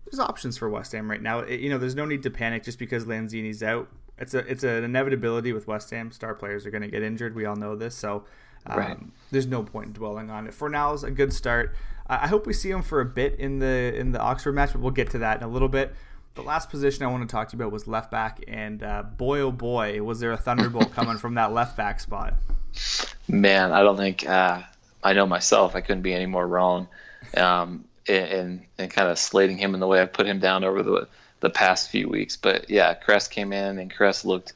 there's 0.04 0.20
options 0.20 0.56
for 0.56 0.68
West 0.68 0.92
Ham 0.92 1.10
right 1.10 1.22
now. 1.22 1.40
It, 1.40 1.60
you 1.60 1.70
know, 1.70 1.78
there's 1.78 1.94
no 1.94 2.04
need 2.04 2.22
to 2.24 2.30
panic 2.30 2.64
just 2.64 2.78
because 2.78 3.04
Lanzini's 3.04 3.62
out. 3.62 3.88
It's 4.18 4.34
a 4.34 4.38
it's 4.38 4.64
an 4.64 4.84
inevitability 4.84 5.52
with 5.52 5.66
West 5.66 5.90
Ham. 5.90 6.10
Star 6.10 6.34
players 6.34 6.66
are 6.66 6.70
going 6.70 6.82
to 6.82 6.88
get 6.88 7.02
injured. 7.02 7.34
We 7.34 7.44
all 7.44 7.56
know 7.56 7.76
this. 7.76 7.94
So 7.94 8.24
um, 8.66 8.78
right. 8.78 8.98
there's 9.30 9.46
no 9.46 9.62
point 9.62 9.88
in 9.88 9.92
dwelling 9.92 10.30
on 10.30 10.46
it. 10.46 10.54
For 10.54 10.68
now, 10.68 10.92
is 10.92 11.04
a 11.04 11.10
good 11.10 11.32
start. 11.32 11.74
I 12.08 12.28
hope 12.28 12.46
we 12.46 12.52
see 12.52 12.70
him 12.70 12.82
for 12.82 13.00
a 13.00 13.04
bit 13.04 13.36
in 13.38 13.58
the 13.58 13.94
in 13.94 14.12
the 14.12 14.20
Oxford 14.20 14.52
match, 14.52 14.72
but 14.72 14.80
we'll 14.80 14.92
get 14.92 15.10
to 15.10 15.18
that 15.18 15.38
in 15.38 15.42
a 15.42 15.48
little 15.48 15.68
bit. 15.68 15.94
The 16.34 16.42
last 16.42 16.70
position 16.70 17.02
I 17.04 17.08
want 17.08 17.28
to 17.28 17.32
talk 17.32 17.48
to 17.48 17.56
you 17.56 17.62
about 17.62 17.72
was 17.72 17.88
left 17.88 18.10
back, 18.10 18.44
and 18.46 18.82
uh, 18.82 19.02
boy 19.02 19.40
oh 19.40 19.50
boy, 19.50 20.02
was 20.02 20.20
there 20.20 20.32
a 20.32 20.36
thunderbolt 20.36 20.92
coming 20.92 21.18
from 21.18 21.34
that 21.34 21.52
left 21.52 21.76
back 21.76 21.98
spot. 21.98 22.34
Man, 23.26 23.72
I 23.72 23.82
don't 23.82 23.96
think 23.96 24.28
uh, 24.28 24.62
I 25.02 25.12
know 25.14 25.26
myself. 25.26 25.74
I 25.74 25.80
couldn't 25.80 26.02
be 26.02 26.14
any 26.14 26.26
more 26.26 26.46
wrong, 26.46 26.88
um, 27.36 27.84
in, 28.06 28.66
in 28.78 28.88
kind 28.88 29.08
of 29.08 29.18
slating 29.18 29.56
him 29.56 29.74
in 29.74 29.80
the 29.80 29.86
way 29.86 30.00
I 30.00 30.06
put 30.06 30.26
him 30.26 30.38
down 30.38 30.62
over 30.62 30.82
the 30.82 31.08
the 31.40 31.50
past 31.50 31.90
few 31.90 32.08
weeks. 32.08 32.36
But 32.36 32.70
yeah, 32.70 32.94
Cress 32.94 33.28
came 33.28 33.52
in, 33.52 33.78
and 33.78 33.92
Cress 33.92 34.24
looked 34.24 34.52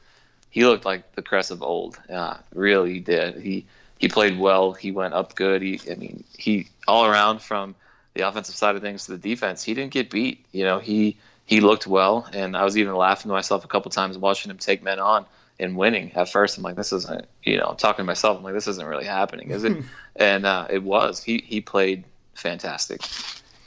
he 0.51 0.65
looked 0.65 0.85
like 0.85 1.15
the 1.15 1.21
Cress 1.21 1.51
of 1.51 1.63
old. 1.63 1.99
Uh, 2.09 2.37
really, 2.53 2.93
he 2.93 2.99
did. 2.99 3.41
He 3.41 3.65
he 3.97 4.07
played 4.07 4.37
well. 4.37 4.73
He 4.73 4.91
went 4.91 5.13
up 5.13 5.35
good. 5.35 5.61
He, 5.61 5.79
I 5.89 5.95
mean, 5.95 6.23
he 6.37 6.67
all 6.87 7.05
around 7.05 7.41
from 7.41 7.75
the 8.13 8.27
offensive 8.27 8.55
side 8.55 8.75
of 8.75 8.81
things 8.81 9.05
to 9.05 9.11
the 9.11 9.17
defense, 9.17 9.63
he 9.63 9.73
didn't 9.73 9.91
get 9.91 10.09
beat. 10.09 10.45
You 10.51 10.63
know, 10.63 10.79
he 10.79 11.17
he 11.45 11.61
looked 11.61 11.87
well, 11.87 12.27
and 12.33 12.55
I 12.55 12.63
was 12.63 12.77
even 12.77 12.95
laughing 12.95 13.29
to 13.29 13.33
myself 13.33 13.65
a 13.65 13.67
couple 13.67 13.91
times 13.91 14.17
watching 14.17 14.51
him 14.51 14.57
take 14.57 14.83
men 14.83 14.99
on 14.99 15.25
and 15.59 15.77
winning. 15.77 16.11
At 16.15 16.29
first, 16.29 16.57
I'm 16.57 16.63
like, 16.63 16.75
this 16.75 16.91
isn't. 16.91 17.25
You 17.43 17.57
know, 17.57 17.65
I'm 17.65 17.77
talking 17.77 18.03
to 18.03 18.07
myself. 18.07 18.37
I'm 18.37 18.43
like, 18.43 18.53
this 18.53 18.67
isn't 18.67 18.85
really 18.85 19.05
happening, 19.05 19.51
is 19.51 19.63
it? 19.63 19.83
and 20.15 20.45
uh, 20.45 20.67
it 20.69 20.83
was. 20.83 21.23
He 21.23 21.43
he 21.45 21.61
played 21.61 22.05
fantastic. 22.33 23.01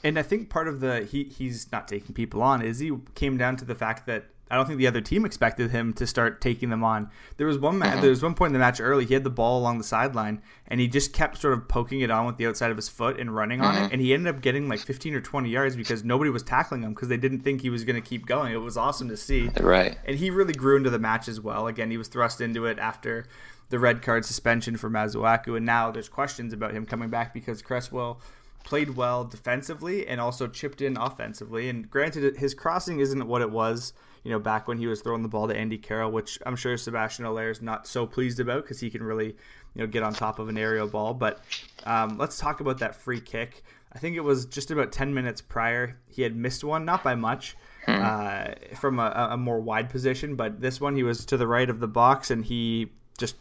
And 0.03 0.19
I 0.19 0.21
think 0.21 0.49
part 0.49 0.67
of 0.67 0.81
the 0.81 1.03
he 1.03 1.23
he's 1.23 1.71
not 1.71 1.87
taking 1.87 2.13
people 2.13 2.41
on 2.43 2.61
is 2.61 2.79
he 2.79 2.91
came 3.15 3.37
down 3.37 3.57
to 3.57 3.65
the 3.65 3.75
fact 3.75 4.05
that 4.05 4.25
I 4.49 4.55
don't 4.55 4.67
think 4.67 4.77
the 4.77 4.87
other 4.87 5.01
team 5.01 5.25
expected 5.25 5.71
him 5.71 5.91
to 5.93 6.05
start 6.05 6.39
taking 6.39 6.69
them 6.69 6.83
on. 6.83 7.09
There 7.37 7.47
was 7.47 7.57
one 7.57 7.79
ma- 7.79 7.99
there 7.99 8.11
was 8.11 8.21
one 8.21 8.35
point 8.35 8.49
in 8.49 8.53
the 8.53 8.59
match 8.59 8.79
early. 8.79 9.05
He 9.05 9.15
had 9.15 9.23
the 9.23 9.31
ball 9.31 9.59
along 9.59 9.79
the 9.79 9.83
sideline 9.83 10.41
and 10.67 10.79
he 10.79 10.87
just 10.87 11.13
kept 11.13 11.39
sort 11.39 11.53
of 11.53 11.67
poking 11.67 12.01
it 12.01 12.11
on 12.11 12.27
with 12.27 12.37
the 12.37 12.45
outside 12.45 12.69
of 12.69 12.77
his 12.77 12.87
foot 12.87 13.19
and 13.19 13.35
running 13.35 13.61
on 13.61 13.75
it. 13.75 13.79
Mm-hmm. 13.79 13.93
And 13.93 14.01
he 14.01 14.13
ended 14.13 14.35
up 14.35 14.41
getting 14.41 14.69
like 14.69 14.79
15 14.79 15.15
or 15.15 15.21
20 15.21 15.49
yards 15.49 15.75
because 15.75 16.03
nobody 16.03 16.29
was 16.29 16.43
tackling 16.43 16.83
him 16.83 16.93
because 16.93 17.07
they 17.07 17.17
didn't 17.17 17.39
think 17.39 17.61
he 17.61 17.71
was 17.71 17.83
going 17.83 18.01
to 18.01 18.07
keep 18.07 18.27
going. 18.27 18.53
It 18.53 18.57
was 18.57 18.77
awesome 18.77 19.09
to 19.09 19.17
see. 19.17 19.49
Right. 19.59 19.97
And 20.05 20.17
he 20.17 20.29
really 20.29 20.53
grew 20.53 20.77
into 20.77 20.91
the 20.91 20.99
match 20.99 21.27
as 21.27 21.41
well. 21.41 21.65
Again, 21.65 21.89
he 21.89 21.97
was 21.97 22.07
thrust 22.07 22.39
into 22.39 22.65
it 22.67 22.77
after 22.77 23.25
the 23.69 23.79
red 23.79 24.01
card 24.01 24.25
suspension 24.25 24.77
for 24.77 24.89
Masuaku, 24.89 25.57
and 25.57 25.65
now 25.65 25.91
there's 25.91 26.09
questions 26.09 26.53
about 26.53 26.73
him 26.73 26.85
coming 26.85 27.09
back 27.09 27.33
because 27.33 27.61
Cresswell 27.61 28.21
played 28.65 28.97
well 28.97 29.23
defensively 29.23 30.05
and 30.05 30.19
also 30.19 30.47
chipped 30.47 30.81
in 30.81 30.97
offensively. 30.97 31.69
And 31.69 31.89
granted, 31.89 32.35
his 32.35 32.53
crossing 32.53 32.99
isn't 32.99 33.25
what 33.25 33.41
it 33.41 33.51
was 33.51 33.93
you 34.25 34.31
know, 34.31 34.39
back 34.39 34.67
when 34.67 34.79
he 34.79 34.87
was 34.87 35.01
throwing 35.01 35.21
the 35.21 35.29
ball 35.29 35.47
to 35.47 35.55
Andy 35.55 35.77
Carroll, 35.77 36.11
which 36.11 36.39
I'm 36.47 36.55
sure 36.55 36.75
Sebastian 36.77 37.25
Haller 37.25 37.51
is 37.51 37.61
not 37.61 37.85
so 37.85 38.07
pleased 38.07 38.39
about 38.39 38.63
because 38.63 38.79
he 38.79 38.89
can 38.89 39.03
really, 39.03 39.27
you 39.27 39.35
know, 39.75 39.87
get 39.87 40.01
on 40.01 40.13
top 40.13 40.39
of 40.39 40.49
an 40.49 40.57
aerial 40.57 40.87
ball. 40.87 41.13
But 41.13 41.41
um, 41.83 42.17
let's 42.17 42.39
talk 42.39 42.59
about 42.59 42.79
that 42.79 42.95
free 42.95 43.21
kick. 43.21 43.63
I 43.93 43.99
think 43.99 44.15
it 44.15 44.21
was 44.21 44.47
just 44.47 44.71
about 44.71 44.91
10 44.91 45.13
minutes 45.13 45.41
prior. 45.41 45.99
He 46.09 46.23
had 46.23 46.35
missed 46.35 46.63
one, 46.63 46.85
not 46.85 47.03
by 47.03 47.13
much, 47.13 47.55
hmm. 47.85 47.91
uh, 47.91 48.45
from 48.73 48.99
a, 48.99 49.29
a 49.31 49.37
more 49.37 49.59
wide 49.59 49.91
position, 49.91 50.35
but 50.35 50.59
this 50.59 50.81
one 50.81 50.95
he 50.95 51.03
was 51.03 51.23
to 51.27 51.37
the 51.37 51.47
right 51.47 51.69
of 51.69 51.79
the 51.79 51.87
box 51.87 52.31
and 52.31 52.43
he 52.43 52.91
just 53.19 53.35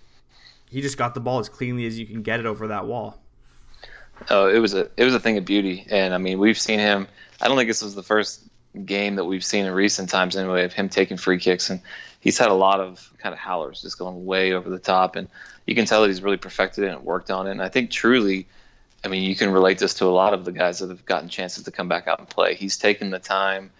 he 0.68 0.82
just 0.82 0.98
got 0.98 1.14
the 1.14 1.20
ball 1.20 1.38
as 1.38 1.48
cleanly 1.48 1.86
as 1.86 1.98
you 1.98 2.04
can 2.04 2.22
get 2.22 2.40
it 2.40 2.46
over 2.46 2.68
that 2.68 2.86
wall. 2.86 3.23
Oh, 4.30 4.48
it 4.48 4.58
was 4.58 4.74
a 4.74 4.88
it 4.96 5.04
was 5.04 5.14
a 5.14 5.20
thing 5.20 5.38
of 5.38 5.44
beauty, 5.44 5.86
and 5.90 6.14
I 6.14 6.18
mean 6.18 6.38
we've 6.38 6.58
seen 6.58 6.78
him. 6.78 7.08
I 7.40 7.48
don't 7.48 7.56
think 7.56 7.68
this 7.68 7.82
was 7.82 7.94
the 7.94 8.02
first 8.02 8.42
game 8.84 9.16
that 9.16 9.24
we've 9.24 9.44
seen 9.44 9.66
in 9.66 9.72
recent 9.72 10.08
times 10.08 10.36
anyway 10.36 10.64
of 10.64 10.72
him 10.72 10.88
taking 10.88 11.16
free 11.16 11.38
kicks, 11.38 11.70
and 11.70 11.80
he's 12.20 12.38
had 12.38 12.48
a 12.48 12.54
lot 12.54 12.80
of 12.80 13.12
kind 13.18 13.32
of 13.32 13.38
howlers 13.38 13.82
just 13.82 13.98
going 13.98 14.24
way 14.24 14.52
over 14.52 14.70
the 14.70 14.78
top, 14.78 15.16
and 15.16 15.28
you 15.66 15.74
can 15.74 15.84
tell 15.84 16.02
that 16.02 16.08
he's 16.08 16.22
really 16.22 16.36
perfected 16.36 16.84
it 16.84 16.88
and 16.88 17.04
worked 17.04 17.30
on 17.30 17.46
it. 17.46 17.52
And 17.52 17.62
I 17.62 17.68
think 17.68 17.90
truly, 17.90 18.46
I 19.04 19.08
mean, 19.08 19.22
you 19.22 19.36
can 19.36 19.50
relate 19.50 19.78
this 19.78 19.94
to 19.94 20.06
a 20.06 20.08
lot 20.08 20.34
of 20.34 20.44
the 20.44 20.52
guys 20.52 20.80
that 20.80 20.88
have 20.88 21.04
gotten 21.04 21.28
chances 21.28 21.64
to 21.64 21.70
come 21.70 21.88
back 21.88 22.08
out 22.08 22.18
and 22.18 22.28
play. 22.28 22.54
He's 22.54 22.76
taken 22.76 23.10
the 23.10 23.18
time 23.18 23.70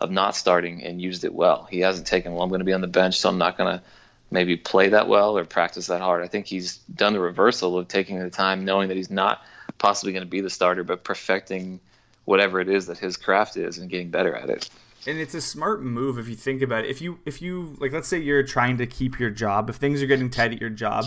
of 0.00 0.10
not 0.10 0.36
starting 0.36 0.82
and 0.84 1.00
used 1.00 1.24
it 1.24 1.34
well. 1.34 1.66
He 1.70 1.80
hasn't 1.80 2.06
taken, 2.06 2.32
well, 2.32 2.42
I'm 2.42 2.48
going 2.48 2.60
to 2.60 2.64
be 2.64 2.72
on 2.72 2.80
the 2.80 2.86
bench, 2.86 3.18
so 3.18 3.28
I'm 3.28 3.38
not 3.38 3.56
going 3.56 3.78
to 3.78 3.84
maybe 4.30 4.56
play 4.56 4.90
that 4.90 5.08
well 5.08 5.36
or 5.38 5.44
practice 5.44 5.86
that 5.86 6.00
hard. 6.00 6.22
I 6.22 6.28
think 6.28 6.46
he's 6.46 6.78
done 6.94 7.12
the 7.12 7.20
reversal 7.20 7.78
of 7.78 7.88
taking 7.88 8.18
the 8.18 8.30
time, 8.30 8.64
knowing 8.64 8.88
that 8.88 8.96
he's 8.96 9.10
not 9.10 9.42
possibly 9.84 10.14
going 10.14 10.24
to 10.24 10.30
be 10.30 10.40
the 10.40 10.48
starter, 10.48 10.82
but 10.82 11.04
perfecting 11.04 11.78
whatever 12.24 12.58
it 12.58 12.70
is 12.70 12.86
that 12.86 12.96
his 12.96 13.18
craft 13.18 13.58
is 13.58 13.76
and 13.76 13.90
getting 13.90 14.10
better 14.10 14.34
at 14.34 14.48
it. 14.48 14.70
And 15.06 15.18
it's 15.18 15.34
a 15.34 15.42
smart 15.42 15.82
move 15.82 16.18
if 16.18 16.26
you 16.26 16.36
think 16.36 16.62
about 16.62 16.86
it. 16.86 16.90
If 16.90 17.02
you 17.02 17.18
if 17.26 17.42
you 17.42 17.76
like 17.78 17.92
let's 17.92 18.08
say 18.08 18.18
you're 18.18 18.42
trying 18.42 18.78
to 18.78 18.86
keep 18.86 19.20
your 19.20 19.28
job, 19.28 19.68
if 19.68 19.76
things 19.76 20.02
are 20.02 20.06
getting 20.06 20.30
tight 20.30 20.52
at 20.52 20.60
your 20.62 20.70
job, 20.70 21.04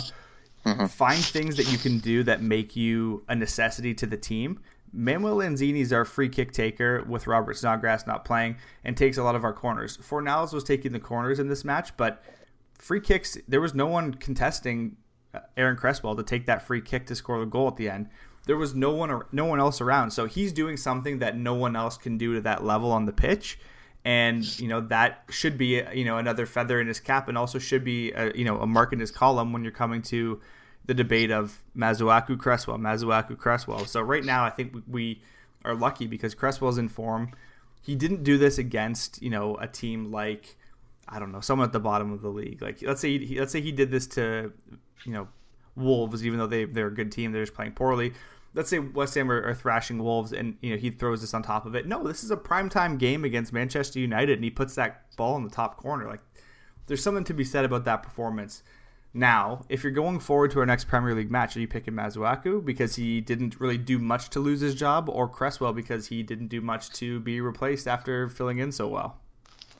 mm-hmm. 0.63 0.85
find 0.85 1.17
things 1.17 1.57
that 1.57 1.71
you 1.71 1.79
can 1.79 1.97
do 1.97 2.21
that 2.25 2.43
make 2.43 2.75
you 2.75 3.23
a 3.27 3.35
necessity 3.35 3.95
to 3.95 4.05
the 4.05 4.15
team. 4.15 4.59
Manuel 4.93 5.37
Lanzini 5.37 5.81
is 5.81 5.91
our 5.91 6.05
free 6.05 6.29
kick 6.29 6.51
taker 6.51 7.03
with 7.09 7.25
Robert 7.25 7.57
Snodgrass 7.57 8.05
not 8.05 8.25
playing 8.25 8.57
and 8.83 8.95
takes 8.95 9.17
a 9.17 9.23
lot 9.23 9.33
of 9.33 9.43
our 9.43 9.53
corners. 9.53 9.97
Fornals 9.97 10.53
was 10.53 10.63
taking 10.63 10.91
the 10.91 10.99
corners 10.99 11.39
in 11.39 11.47
this 11.47 11.65
match, 11.65 11.97
but 11.97 12.23
free 12.77 13.01
kicks, 13.01 13.39
there 13.47 13.59
was 13.59 13.73
no 13.73 13.87
one 13.87 14.13
contesting 14.13 14.97
uh, 15.33 15.39
Aaron 15.57 15.75
Cresswell 15.75 16.15
to 16.15 16.23
take 16.23 16.45
that 16.45 16.61
free 16.61 16.79
kick 16.79 17.07
to 17.07 17.15
score 17.15 17.39
the 17.39 17.45
goal 17.47 17.67
at 17.67 17.75
the 17.75 17.89
end 17.89 18.09
there 18.47 18.57
was 18.57 18.73
no 18.73 18.91
one 18.91 19.21
no 19.31 19.45
one 19.45 19.59
else 19.59 19.79
around. 19.81 20.11
So 20.11 20.25
he's 20.25 20.51
doing 20.51 20.77
something 20.77 21.19
that 21.19 21.37
no 21.37 21.53
one 21.53 21.75
else 21.75 21.97
can 21.97 22.17
do 22.17 22.33
to 22.35 22.41
that 22.41 22.63
level 22.63 22.91
on 22.91 23.05
the 23.05 23.11
pitch. 23.11 23.59
And 24.05 24.43
you 24.59 24.69
know 24.69 24.81
that 24.81 25.23
should 25.29 25.57
be 25.57 25.83
you 25.93 26.05
know 26.05 26.17
another 26.17 26.45
feather 26.45 26.79
in 26.79 26.87
his 26.87 26.99
cap, 26.99 27.27
and 27.27 27.37
also 27.37 27.59
should 27.59 27.83
be 27.83 28.11
a, 28.13 28.33
you 28.33 28.45
know 28.45 28.59
a 28.59 28.65
mark 28.65 28.93
in 28.93 28.99
his 28.99 29.11
column 29.11 29.51
when 29.51 29.63
you're 29.63 29.71
coming 29.71 30.01
to 30.03 30.41
the 30.85 30.93
debate 30.93 31.29
of 31.29 31.61
Masuaku 31.75 32.39
Cresswell, 32.39 32.77
Masuaku 32.77 33.37
Cresswell. 33.37 33.85
So 33.85 33.99
right 33.99 34.23
now, 34.23 34.45
I 34.45 34.49
think 34.49 34.73
we 34.87 35.21
are 35.65 35.75
lucky 35.75 36.07
because 36.07 36.33
Cresswell's 36.33 36.77
in 36.77 36.87
form. 36.87 37.31
He 37.81 37.95
didn't 37.95 38.23
do 38.23 38.37
this 38.37 38.57
against 38.57 39.21
you 39.21 39.29
know 39.29 39.57
a 39.57 39.67
team 39.67 40.09
like 40.09 40.55
I 41.09 41.19
don't 41.19 41.33
know 41.33 41.41
someone 41.41 41.67
at 41.67 41.73
the 41.73 41.81
bottom 41.81 42.13
of 42.13 42.21
the 42.21 42.29
league. 42.29 42.61
Like 42.61 42.81
let's 42.83 43.01
say 43.01 43.17
he, 43.17 43.37
let's 43.37 43.51
say 43.51 43.59
he 43.59 43.73
did 43.73 43.91
this 43.91 44.07
to 44.07 44.53
you 45.03 45.11
know 45.11 45.27
Wolves, 45.75 46.25
even 46.25 46.39
though 46.39 46.47
they 46.47 46.63
they're 46.63 46.87
a 46.87 46.93
good 46.93 47.11
team, 47.11 47.33
they're 47.33 47.43
just 47.43 47.53
playing 47.53 47.73
poorly 47.73 48.13
let's 48.53 48.69
say 48.69 48.79
West 48.79 49.15
Ham 49.15 49.31
are, 49.31 49.41
are, 49.43 49.53
thrashing 49.53 50.03
Wolves 50.03 50.33
and 50.33 50.57
you 50.61 50.71
know 50.71 50.77
he 50.77 50.89
throws 50.89 51.21
this 51.21 51.33
on 51.33 51.43
top 51.43 51.65
of 51.65 51.75
it. 51.75 51.85
No, 51.85 52.05
this 52.07 52.23
is 52.23 52.31
a 52.31 52.37
primetime 52.37 52.97
game 52.97 53.23
against 53.23 53.53
Manchester 53.53 53.99
United 53.99 54.35
and 54.35 54.43
he 54.43 54.49
puts 54.49 54.75
that 54.75 55.15
ball 55.15 55.35
in 55.37 55.43
the 55.43 55.49
top 55.49 55.77
corner. 55.77 56.07
Like 56.07 56.21
there's 56.87 57.03
something 57.03 57.23
to 57.25 57.33
be 57.33 57.43
said 57.43 57.65
about 57.65 57.85
that 57.85 58.03
performance. 58.03 58.63
Now, 59.13 59.65
if 59.69 59.83
you're 59.83 59.91
going 59.91 60.19
forward 60.19 60.51
to 60.51 60.59
our 60.59 60.65
next 60.65 60.85
Premier 60.85 61.15
League 61.15 61.31
match, 61.31 61.55
are 61.55 61.59
you 61.59 61.67
picking 61.67 61.93
Masuaku 61.93 62.63
because 62.63 62.97
he 62.97 63.21
didn't 63.21 63.59
really 63.59 63.77
do 63.77 63.97
much 63.97 64.29
to 64.31 64.39
lose 64.39 64.59
his 64.59 64.75
job, 64.75 65.09
or 65.09 65.27
Cresswell 65.27 65.73
because 65.73 66.07
he 66.07 66.21
didn't 66.21 66.49
do 66.49 66.61
much 66.61 66.91
to 66.93 67.19
be 67.21 67.41
replaced 67.41 67.87
after 67.87 68.29
filling 68.29 68.59
in 68.59 68.71
so 68.71 68.87
well? 68.87 69.17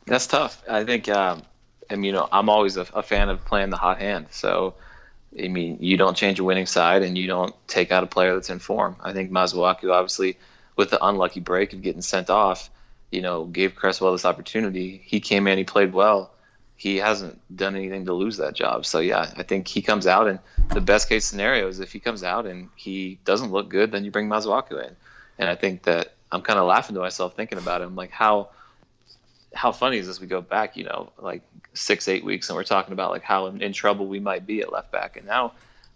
That's 0.06 0.26
tough. 0.26 0.64
I 0.68 0.86
think, 0.86 1.08
um, 1.10 1.44
and 1.90 2.06
you 2.06 2.14
know, 2.14 2.28
I'm 2.32 2.50
always 2.50 2.78
a, 2.78 2.88
a 2.94 3.04
fan 3.04 3.30
of 3.30 3.44
playing 3.46 3.70
the 3.70 3.78
hot 3.78 4.00
hand. 4.00 4.28
So 4.32 4.76
I 5.38 5.48
mean, 5.48 5.78
you 5.82 5.98
don't 5.98 6.16
change 6.16 6.40
a 6.40 6.44
winning 6.44 6.66
side 6.66 7.04
and 7.04 7.18
you 7.18 7.28
don't 7.28 7.54
take 7.68 7.92
out 7.92 8.04
a 8.04 8.08
player 8.08 8.34
that's 8.34 8.50
in 8.50 8.60
form. 8.60 8.96
I 9.02 9.14
think 9.14 9.32
Masuaku, 9.32 9.92
obviously, 9.92 10.38
with 10.76 10.90
the 10.90 11.04
unlucky 11.04 11.40
break 11.40 11.74
of 11.74 11.82
getting 11.82 12.02
sent 12.02 12.30
off, 12.30 12.70
you 13.12 13.22
know, 13.22 13.46
gave 13.46 13.76
Cresswell 13.76 14.14
this 14.14 14.26
opportunity. 14.26 15.02
He 15.04 15.20
came 15.20 15.48
in, 15.48 15.58
he 15.58 15.64
played 15.64 15.94
well. 15.94 16.32
He 16.76 16.98
hasn't 16.98 17.40
done 17.56 17.76
anything 17.76 18.06
to 18.06 18.14
lose 18.14 18.38
that 18.38 18.54
job. 18.54 18.86
So 18.86 19.00
yeah, 19.00 19.32
I 19.36 19.44
think 19.44 19.68
he 19.68 19.82
comes 19.82 20.06
out, 20.06 20.28
and 20.28 20.40
the 20.74 20.82
best 20.82 21.10
case 21.10 21.26
scenario 21.26 21.68
is 21.68 21.80
if 21.80 21.92
he 21.92 22.00
comes 22.00 22.24
out 22.24 22.46
and 22.46 22.70
he 22.76 23.18
doesn't 23.26 23.52
look 23.52 23.68
good, 23.68 23.92
then 23.92 24.06
you 24.06 24.12
bring 24.12 24.30
Masuaku 24.30 24.88
in. 24.88 24.96
And 25.40 25.50
I 25.50 25.56
think 25.56 25.84
that 25.84 26.14
I'm 26.32 26.42
kind 26.42 26.60
of 26.60 26.68
laughing 26.68 26.94
to 26.94 27.02
myself 27.02 27.36
thinking 27.36 27.58
about 27.58 27.82
it. 27.82 27.86
I'm 27.86 27.96
like, 27.96 28.12
how 28.12 28.50
how 29.58 29.72
funny 29.72 29.98
is 29.98 30.06
this? 30.06 30.22
We 30.22 30.28
go 30.28 30.40
back, 30.40 30.78
you 30.78 30.84
know, 30.84 31.12
like 31.18 31.42
six, 31.74 32.08
eight 32.08 32.24
weeks, 32.24 32.50
and 32.50 32.56
we're 32.56 32.64
talking 32.64 32.94
about 32.94 33.10
like 33.10 33.24
how 33.24 33.48
in, 33.48 33.62
in 33.62 33.74
trouble 33.74 34.06
we 34.06 34.20
might 34.20 34.46
be 34.46 34.62
at 34.62 34.72
left 34.72 34.92
back. 34.92 35.18
And 35.18 35.26
now, 35.26 35.54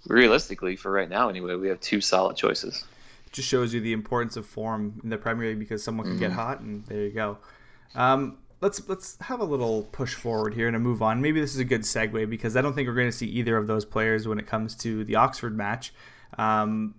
realistically, 0.08 0.76
for 0.76 0.92
right 0.92 1.08
now 1.08 1.30
anyway, 1.30 1.56
we 1.56 1.68
have 1.68 1.80
two 1.80 2.02
solid 2.02 2.36
choices. 2.36 2.84
Just 3.32 3.48
shows 3.48 3.74
you 3.74 3.80
the 3.80 3.94
importance 3.94 4.36
of 4.36 4.48
form 4.48 5.00
in 5.04 5.10
the 5.10 5.18
Premier 5.18 5.50
League 5.50 5.60
because 5.60 5.84
someone 5.84 6.08
can 6.08 6.16
mm-hmm. 6.16 6.22
get 6.22 6.32
hot, 6.32 6.60
and 6.60 6.84
there 6.88 7.02
you 7.02 7.12
go. 7.12 7.38
Um, 7.94 8.40
let's 8.62 8.88
let's 8.90 9.18
have 9.22 9.40
a 9.40 9.46
little 9.46 9.84
push 9.84 10.16
forward 10.16 10.56
here 10.56 10.68
and 10.68 10.76
a 10.76 10.80
move 10.80 11.04
on. 11.04 11.22
Maybe 11.22 11.40
this 11.40 11.54
is 11.54 11.60
a 11.60 11.66
good 11.66 11.82
segue 11.82 12.30
because 12.30 12.58
I 12.58 12.62
don't 12.62 12.74
think 12.74 12.88
we're 12.88 12.96
going 12.96 13.12
to 13.12 13.16
see 13.16 13.28
either 13.28 13.58
of 13.58 13.68
those 13.68 13.86
players 13.86 14.28
when 14.28 14.40
it 14.40 14.48
comes 14.48 14.76
to 14.78 15.04
the 15.04 15.16
Oxford 15.16 15.56
match. 15.56 15.94
Um, 16.38 16.96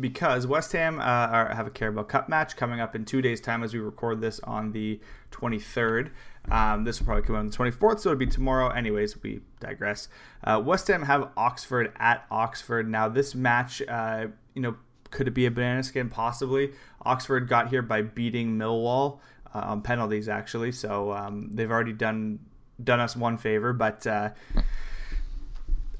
because 0.00 0.46
West 0.46 0.72
Ham 0.72 0.98
uh, 0.98 1.02
are, 1.02 1.54
have 1.54 1.66
a 1.66 1.70
Carabao 1.70 2.04
Cup 2.04 2.28
match 2.28 2.56
coming 2.56 2.80
up 2.80 2.94
in 2.94 3.04
two 3.04 3.20
days' 3.20 3.40
time 3.40 3.62
as 3.62 3.74
we 3.74 3.80
record 3.80 4.20
this 4.20 4.40
on 4.40 4.72
the 4.72 5.00
23rd. 5.32 6.10
Um, 6.50 6.84
this 6.84 6.98
will 6.98 7.06
probably 7.06 7.22
come 7.24 7.36
out 7.36 7.40
on 7.40 7.48
the 7.50 7.56
24th, 7.56 8.00
so 8.00 8.10
it'll 8.10 8.18
be 8.18 8.26
tomorrow. 8.26 8.68
Anyways, 8.68 9.22
we 9.22 9.40
digress. 9.60 10.08
Uh, 10.42 10.60
West 10.64 10.88
Ham 10.88 11.02
have 11.02 11.30
Oxford 11.36 11.92
at 11.98 12.24
Oxford. 12.30 12.88
Now, 12.88 13.08
this 13.08 13.34
match, 13.34 13.82
uh, 13.86 14.28
you 14.54 14.62
know, 14.62 14.76
could 15.10 15.28
it 15.28 15.32
be 15.32 15.46
a 15.46 15.50
banana 15.50 15.82
skin? 15.82 16.08
Possibly. 16.08 16.72
Oxford 17.04 17.48
got 17.48 17.68
here 17.68 17.82
by 17.82 18.02
beating 18.02 18.56
Millwall 18.56 19.18
uh, 19.54 19.58
on 19.58 19.82
penalties, 19.82 20.28
actually. 20.28 20.72
So 20.72 21.12
um, 21.12 21.50
they've 21.52 21.70
already 21.70 21.92
done 21.92 22.38
done 22.82 23.00
us 23.00 23.14
one 23.14 23.36
favor, 23.36 23.74
but 23.74 24.06
uh, 24.06 24.30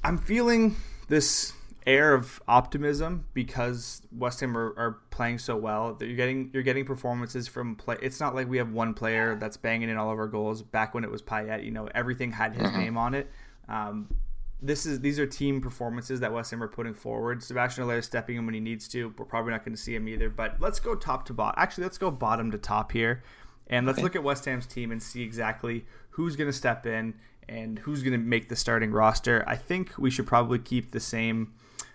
I'm 0.03 0.17
feeling 0.17 0.75
this 1.09 1.53
air 1.85 2.13
of 2.13 2.41
optimism 2.47 3.25
because 3.33 4.01
West 4.11 4.39
Ham 4.41 4.57
are, 4.57 4.73
are, 4.77 4.99
playing 5.09 5.39
so 5.39 5.55
well. 5.55 5.95
That 5.95 6.05
you're 6.07 6.15
getting 6.15 6.51
you're 6.53 6.63
getting 6.63 6.85
performances 6.85 7.47
from 7.47 7.75
play. 7.75 7.97
It's 8.01 8.19
not 8.19 8.35
like 8.35 8.47
we 8.47 8.57
have 8.57 8.71
one 8.71 8.93
player 8.93 9.35
that's 9.35 9.57
banging 9.57 9.89
in 9.89 9.97
all 9.97 10.11
of 10.11 10.19
our 10.19 10.27
goals. 10.27 10.61
Back 10.61 10.93
when 10.93 11.03
it 11.03 11.11
was 11.11 11.21
Payet, 11.21 11.63
you 11.63 11.71
know, 11.71 11.89
everything 11.93 12.31
had 12.31 12.53
his 12.53 12.67
mm-hmm. 12.67 12.79
name 12.79 12.97
on 12.97 13.13
it. 13.13 13.31
Um, 13.67 14.15
this 14.61 14.85
is 14.85 14.99
these 14.99 15.19
are 15.19 15.25
team 15.25 15.59
performances 15.59 16.19
that 16.19 16.31
West 16.31 16.51
Ham 16.51 16.61
are 16.61 16.67
putting 16.67 16.93
forward. 16.93 17.41
Sebastian 17.41 17.83
Haller 17.83 18.01
stepping 18.01 18.37
in 18.37 18.45
when 18.45 18.53
he 18.53 18.59
needs 18.59 18.87
to. 18.89 19.13
We're 19.17 19.25
probably 19.25 19.51
not 19.51 19.65
going 19.65 19.75
to 19.75 19.81
see 19.81 19.95
him 19.95 20.07
either. 20.07 20.29
But 20.29 20.61
let's 20.61 20.79
go 20.79 20.95
top 20.95 21.25
to 21.25 21.33
bottom. 21.33 21.55
Actually, 21.57 21.85
let's 21.85 21.97
go 21.97 22.11
bottom 22.11 22.51
to 22.51 22.57
top 22.57 22.91
here, 22.91 23.23
and 23.67 23.87
let's 23.87 23.97
okay. 23.97 24.03
look 24.03 24.15
at 24.15 24.23
West 24.23 24.45
Ham's 24.45 24.67
team 24.67 24.91
and 24.91 25.01
see 25.01 25.23
exactly 25.23 25.85
who's 26.11 26.35
going 26.35 26.49
to 26.49 26.55
step 26.55 26.85
in 26.85 27.15
and 27.49 27.79
who's 27.79 28.03
going 28.03 28.13
to 28.13 28.17
make 28.17 28.49
the 28.49 28.55
starting 28.55 28.91
roster. 28.91 29.43
I 29.47 29.55
think 29.55 29.97
we 29.97 30.09
should 30.09 30.27
probably 30.27 30.59
keep 30.59 30.91
the 30.91 30.99
same 30.99 31.53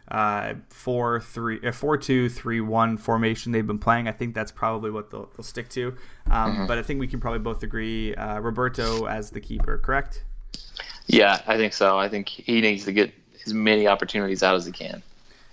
uh, 0.08 0.54
four 0.68 1.20
three 1.20 1.60
uh, 1.66 1.72
four 1.72 1.96
two 1.96 2.28
three 2.28 2.60
one 2.60 2.96
formation 2.96 3.52
they've 3.52 3.66
been 3.66 3.78
playing. 3.78 4.06
I 4.06 4.12
think 4.12 4.34
that's 4.34 4.52
probably 4.52 4.90
what 4.90 5.10
they'll, 5.10 5.28
they'll 5.36 5.44
stick 5.44 5.68
to. 5.70 5.96
Um, 6.30 6.52
mm-hmm. 6.52 6.66
But 6.66 6.78
I 6.78 6.82
think 6.82 7.00
we 7.00 7.08
can 7.08 7.20
probably 7.20 7.40
both 7.40 7.62
agree 7.62 8.14
uh, 8.14 8.38
Roberto 8.40 9.06
as 9.06 9.30
the 9.30 9.40
keeper, 9.40 9.78
correct? 9.78 10.24
Yeah, 11.06 11.40
I 11.46 11.56
think 11.56 11.72
so. 11.72 11.98
I 11.98 12.08
think 12.08 12.28
he 12.28 12.60
needs 12.60 12.84
to 12.84 12.92
get 12.92 13.12
as 13.44 13.54
many 13.54 13.86
opportunities 13.86 14.42
out 14.42 14.54
as 14.54 14.66
he 14.66 14.72
can. 14.72 15.02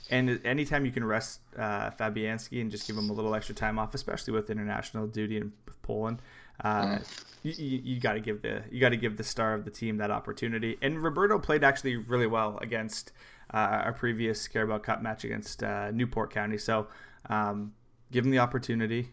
And 0.10 0.40
anytime 0.46 0.86
you 0.86 0.92
can 0.92 1.04
rest 1.04 1.40
uh, 1.58 1.90
Fabianski 1.92 2.62
and 2.62 2.70
just 2.70 2.86
give 2.86 2.98
him 2.98 3.10
a 3.10 3.14
little 3.14 3.34
extra 3.34 3.56
time 3.56 3.80
off, 3.80 3.96
especially 3.96 4.34
with 4.34 4.50
international 4.50 5.08
duty 5.08 5.38
and 5.38 5.52
with 5.66 5.82
Poland, 5.82 6.22
uh, 6.62 6.86
mm. 6.86 7.24
you, 7.44 7.52
you, 7.58 7.82
you 7.84 8.00
got 8.00 8.14
to 8.14 8.20
give 8.20 8.42
the 8.42 8.64
you 8.72 8.80
got 8.80 8.90
to 8.90 8.98
give 8.98 9.18
the 9.18 9.24
star 9.24 9.54
of 9.54 9.66
the 9.66 9.72
team 9.72 9.98
that 9.98 10.12
opportunity. 10.12 10.78
And 10.82 11.04
Roberto 11.04 11.40
played 11.40 11.64
actually 11.64 11.96
really 11.96 12.28
well 12.28 12.58
against 12.62 13.12
uh, 13.54 13.82
our 13.86 13.94
previous 13.94 14.48
Carabao 14.48 14.80
Cup 14.80 15.02
match 15.02 15.24
against 15.24 15.64
uh, 15.64 15.92
Newport 15.92 16.32
County. 16.32 16.58
So 16.58 16.88
um, 17.30 17.74
give 18.12 18.26
him 18.26 18.32
the 18.32 18.40
opportunity. 18.40 19.10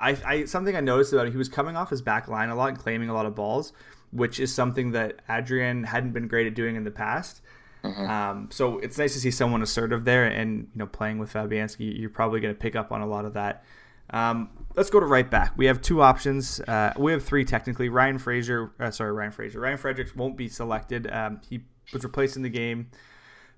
I, 0.00 0.16
I 0.24 0.44
something 0.44 0.76
I 0.76 0.80
noticed 0.80 1.12
about 1.12 1.26
him, 1.26 1.32
he 1.32 1.38
was 1.38 1.48
coming 1.48 1.76
off 1.76 1.90
his 1.90 2.02
back 2.02 2.28
line 2.28 2.50
a 2.50 2.54
lot 2.54 2.68
and 2.68 2.78
claiming 2.78 3.08
a 3.08 3.14
lot 3.14 3.26
of 3.26 3.34
balls, 3.34 3.72
which 4.12 4.38
is 4.38 4.54
something 4.54 4.92
that 4.92 5.20
Adrian 5.28 5.84
hadn't 5.84 6.12
been 6.12 6.28
great 6.28 6.46
at 6.46 6.54
doing 6.54 6.76
in 6.76 6.84
the 6.84 6.90
past. 6.90 7.40
Mm-hmm. 7.84 8.10
Um, 8.10 8.48
so 8.50 8.78
it's 8.78 8.98
nice 8.98 9.14
to 9.14 9.20
see 9.20 9.30
someone 9.30 9.62
assertive 9.62 10.04
there, 10.04 10.24
and 10.24 10.68
you 10.74 10.78
know, 10.78 10.86
playing 10.86 11.18
with 11.18 11.32
Fabianski, 11.32 11.98
you're 11.98 12.10
probably 12.10 12.40
going 12.40 12.54
to 12.54 12.58
pick 12.58 12.76
up 12.76 12.92
on 12.92 13.00
a 13.00 13.06
lot 13.06 13.24
of 13.24 13.34
that. 13.34 13.64
Um, 14.10 14.50
let's 14.78 14.90
go 14.90 15.00
to 15.00 15.06
right 15.06 15.28
back. 15.28 15.52
We 15.56 15.66
have 15.66 15.82
two 15.82 16.00
options. 16.00 16.60
Uh, 16.60 16.92
we 16.96 17.10
have 17.12 17.24
three 17.24 17.44
technically. 17.44 17.88
Ryan 17.88 18.18
Fraser, 18.18 18.72
uh, 18.78 18.92
sorry, 18.92 19.12
Ryan 19.12 19.32
Fraser. 19.32 19.60
Ryan 19.60 19.76
Fredericks 19.76 20.14
won't 20.14 20.36
be 20.36 20.48
selected. 20.48 21.10
Um, 21.10 21.40
he 21.48 21.64
was 21.92 22.04
replaced 22.04 22.36
in 22.36 22.42
the 22.42 22.48
game 22.48 22.90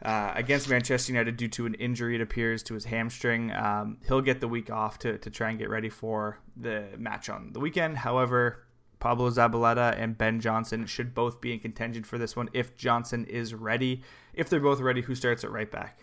uh, 0.03 0.33
against 0.35 0.71
Manchester 0.71 1.12
United 1.12 1.37
due 1.37 1.49
to 1.49 1.67
an 1.67 1.75
injury, 1.75 2.15
it 2.15 2.23
appears, 2.23 2.62
to 2.65 2.75
his 2.75 2.87
hamstring. 2.87 3.53
Um, 3.53 3.99
he'll 4.09 4.23
get 4.23 4.41
the 4.41 4.49
week 4.49 4.71
off 4.71 4.99
to, 5.00 5.19
to 5.19 5.31
try 5.31 5.50
and 5.50 5.59
get 5.59 5.69
ready 5.69 5.91
for 5.91 6.39
the 6.57 6.87
match 6.97 7.29
on 7.29 7.53
the 7.53 7.61
weekend. 7.61 7.99
However, 7.99 8.65
Pablo 8.99 9.29
Zabaleta 9.29 10.00
and 10.00 10.17
Ben 10.17 10.41
Johnson 10.41 10.87
should 10.87 11.15
both 11.15 11.43
be 11.43 11.53
in 11.53 11.61
contention 11.61 12.03
for 12.03 12.17
this 12.17 12.35
one 12.35 12.49
if 12.55 12.77
Johnson 12.79 13.27
is 13.27 13.53
ready. 13.53 14.03
If 14.33 14.49
they're 14.49 14.59
both 14.59 14.81
ready, 14.81 15.03
who 15.03 15.15
starts 15.15 15.45
at 15.45 15.50
right 15.50 15.71
back? 15.71 16.00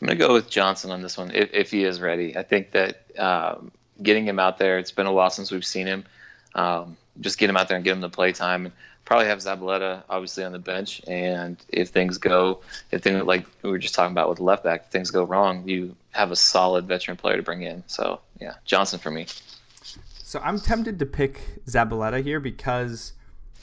I'm 0.00 0.06
going 0.06 0.18
to 0.18 0.26
go 0.26 0.34
with 0.34 0.48
Johnson 0.48 0.92
on 0.92 1.02
this 1.02 1.18
one 1.18 1.32
if, 1.32 1.50
if 1.52 1.70
he 1.72 1.84
is 1.84 2.00
ready. 2.00 2.36
I 2.36 2.42
think 2.42 2.72
that 2.72 3.18
um, 3.18 3.72
getting 4.02 4.26
him 4.26 4.38
out 4.38 4.58
there, 4.58 4.78
it's 4.78 4.92
been 4.92 5.06
a 5.06 5.12
while 5.12 5.30
since 5.30 5.50
we've 5.50 5.64
seen 5.64 5.86
him. 5.86 6.04
Um, 6.54 6.96
just 7.20 7.38
get 7.38 7.50
him 7.50 7.56
out 7.56 7.68
there 7.68 7.76
and 7.76 7.84
get 7.84 7.92
him 7.92 8.00
the 8.00 8.08
play 8.08 8.32
time. 8.32 8.72
Probably 9.04 9.26
have 9.26 9.38
Zabaleta 9.38 10.02
obviously 10.08 10.44
on 10.44 10.52
the 10.52 10.58
bench, 10.58 11.02
and 11.06 11.56
if 11.68 11.88
things 11.88 12.18
go, 12.18 12.60
if 12.90 13.02
things 13.02 13.22
like 13.24 13.46
we 13.62 13.70
were 13.70 13.78
just 13.78 13.94
talking 13.94 14.12
about 14.12 14.28
with 14.28 14.38
left 14.38 14.62
back, 14.62 14.90
things 14.90 15.10
go 15.10 15.24
wrong, 15.24 15.68
you 15.68 15.96
have 16.12 16.30
a 16.30 16.36
solid 16.36 16.86
veteran 16.86 17.16
player 17.16 17.36
to 17.36 17.42
bring 17.42 17.62
in. 17.62 17.82
So 17.86 18.20
yeah, 18.40 18.54
Johnson 18.64 19.00
for 19.00 19.10
me. 19.10 19.26
So 20.22 20.40
I'm 20.42 20.58
tempted 20.58 20.98
to 21.00 21.06
pick 21.06 21.64
Zabaleta 21.66 22.22
here 22.22 22.40
because 22.40 23.12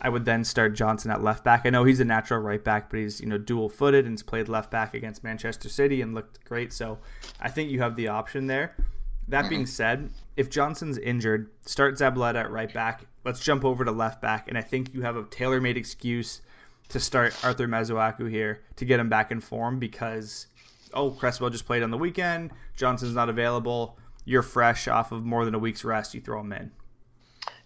I 0.01 0.09
would 0.09 0.25
then 0.25 0.43
start 0.43 0.75
Johnson 0.75 1.11
at 1.11 1.23
left 1.23 1.43
back. 1.43 1.61
I 1.65 1.69
know 1.69 1.83
he's 1.83 1.99
a 1.99 2.05
natural 2.05 2.39
right 2.39 2.63
back, 2.63 2.89
but 2.89 2.99
he's 2.99 3.19
you 3.19 3.27
know 3.27 3.37
dual 3.37 3.69
footed 3.69 4.05
and 4.05 4.13
he's 4.13 4.23
played 4.23 4.49
left 4.49 4.69
back 4.69 4.93
against 4.93 5.23
Manchester 5.23 5.69
City 5.69 6.01
and 6.01 6.13
looked 6.13 6.43
great. 6.45 6.71
So 6.73 6.99
I 7.39 7.49
think 7.49 7.71
you 7.71 7.81
have 7.81 7.95
the 7.95 8.09
option 8.09 8.47
there. 8.47 8.75
That 9.29 9.49
being 9.49 9.65
said, 9.65 10.09
if 10.35 10.49
Johnson's 10.49 10.97
injured, 10.97 11.49
start 11.65 11.95
Zabaleta 11.95 12.35
at 12.35 12.51
right 12.51 12.73
back. 12.73 13.05
Let's 13.23 13.39
jump 13.39 13.63
over 13.63 13.85
to 13.85 13.91
left 13.91 14.21
back, 14.21 14.47
and 14.47 14.57
I 14.57 14.61
think 14.61 14.93
you 14.93 15.01
have 15.03 15.15
a 15.15 15.23
tailor-made 15.23 15.77
excuse 15.77 16.41
to 16.89 16.99
start 16.99 17.35
Arthur 17.43 17.67
Masuaku 17.67 18.29
here 18.29 18.61
to 18.77 18.85
get 18.85 18.99
him 18.99 19.09
back 19.09 19.31
in 19.31 19.39
form 19.39 19.77
because 19.77 20.47
oh 20.93 21.11
Cresswell 21.11 21.51
just 21.51 21.65
played 21.65 21.83
on 21.83 21.91
the 21.91 21.97
weekend, 21.97 22.51
Johnson's 22.75 23.13
not 23.13 23.29
available. 23.29 23.97
You're 24.25 24.41
fresh 24.41 24.87
off 24.87 25.11
of 25.11 25.23
more 25.23 25.45
than 25.45 25.53
a 25.53 25.59
week's 25.59 25.83
rest. 25.83 26.13
You 26.13 26.21
throw 26.21 26.41
him 26.41 26.51
in. 26.53 26.71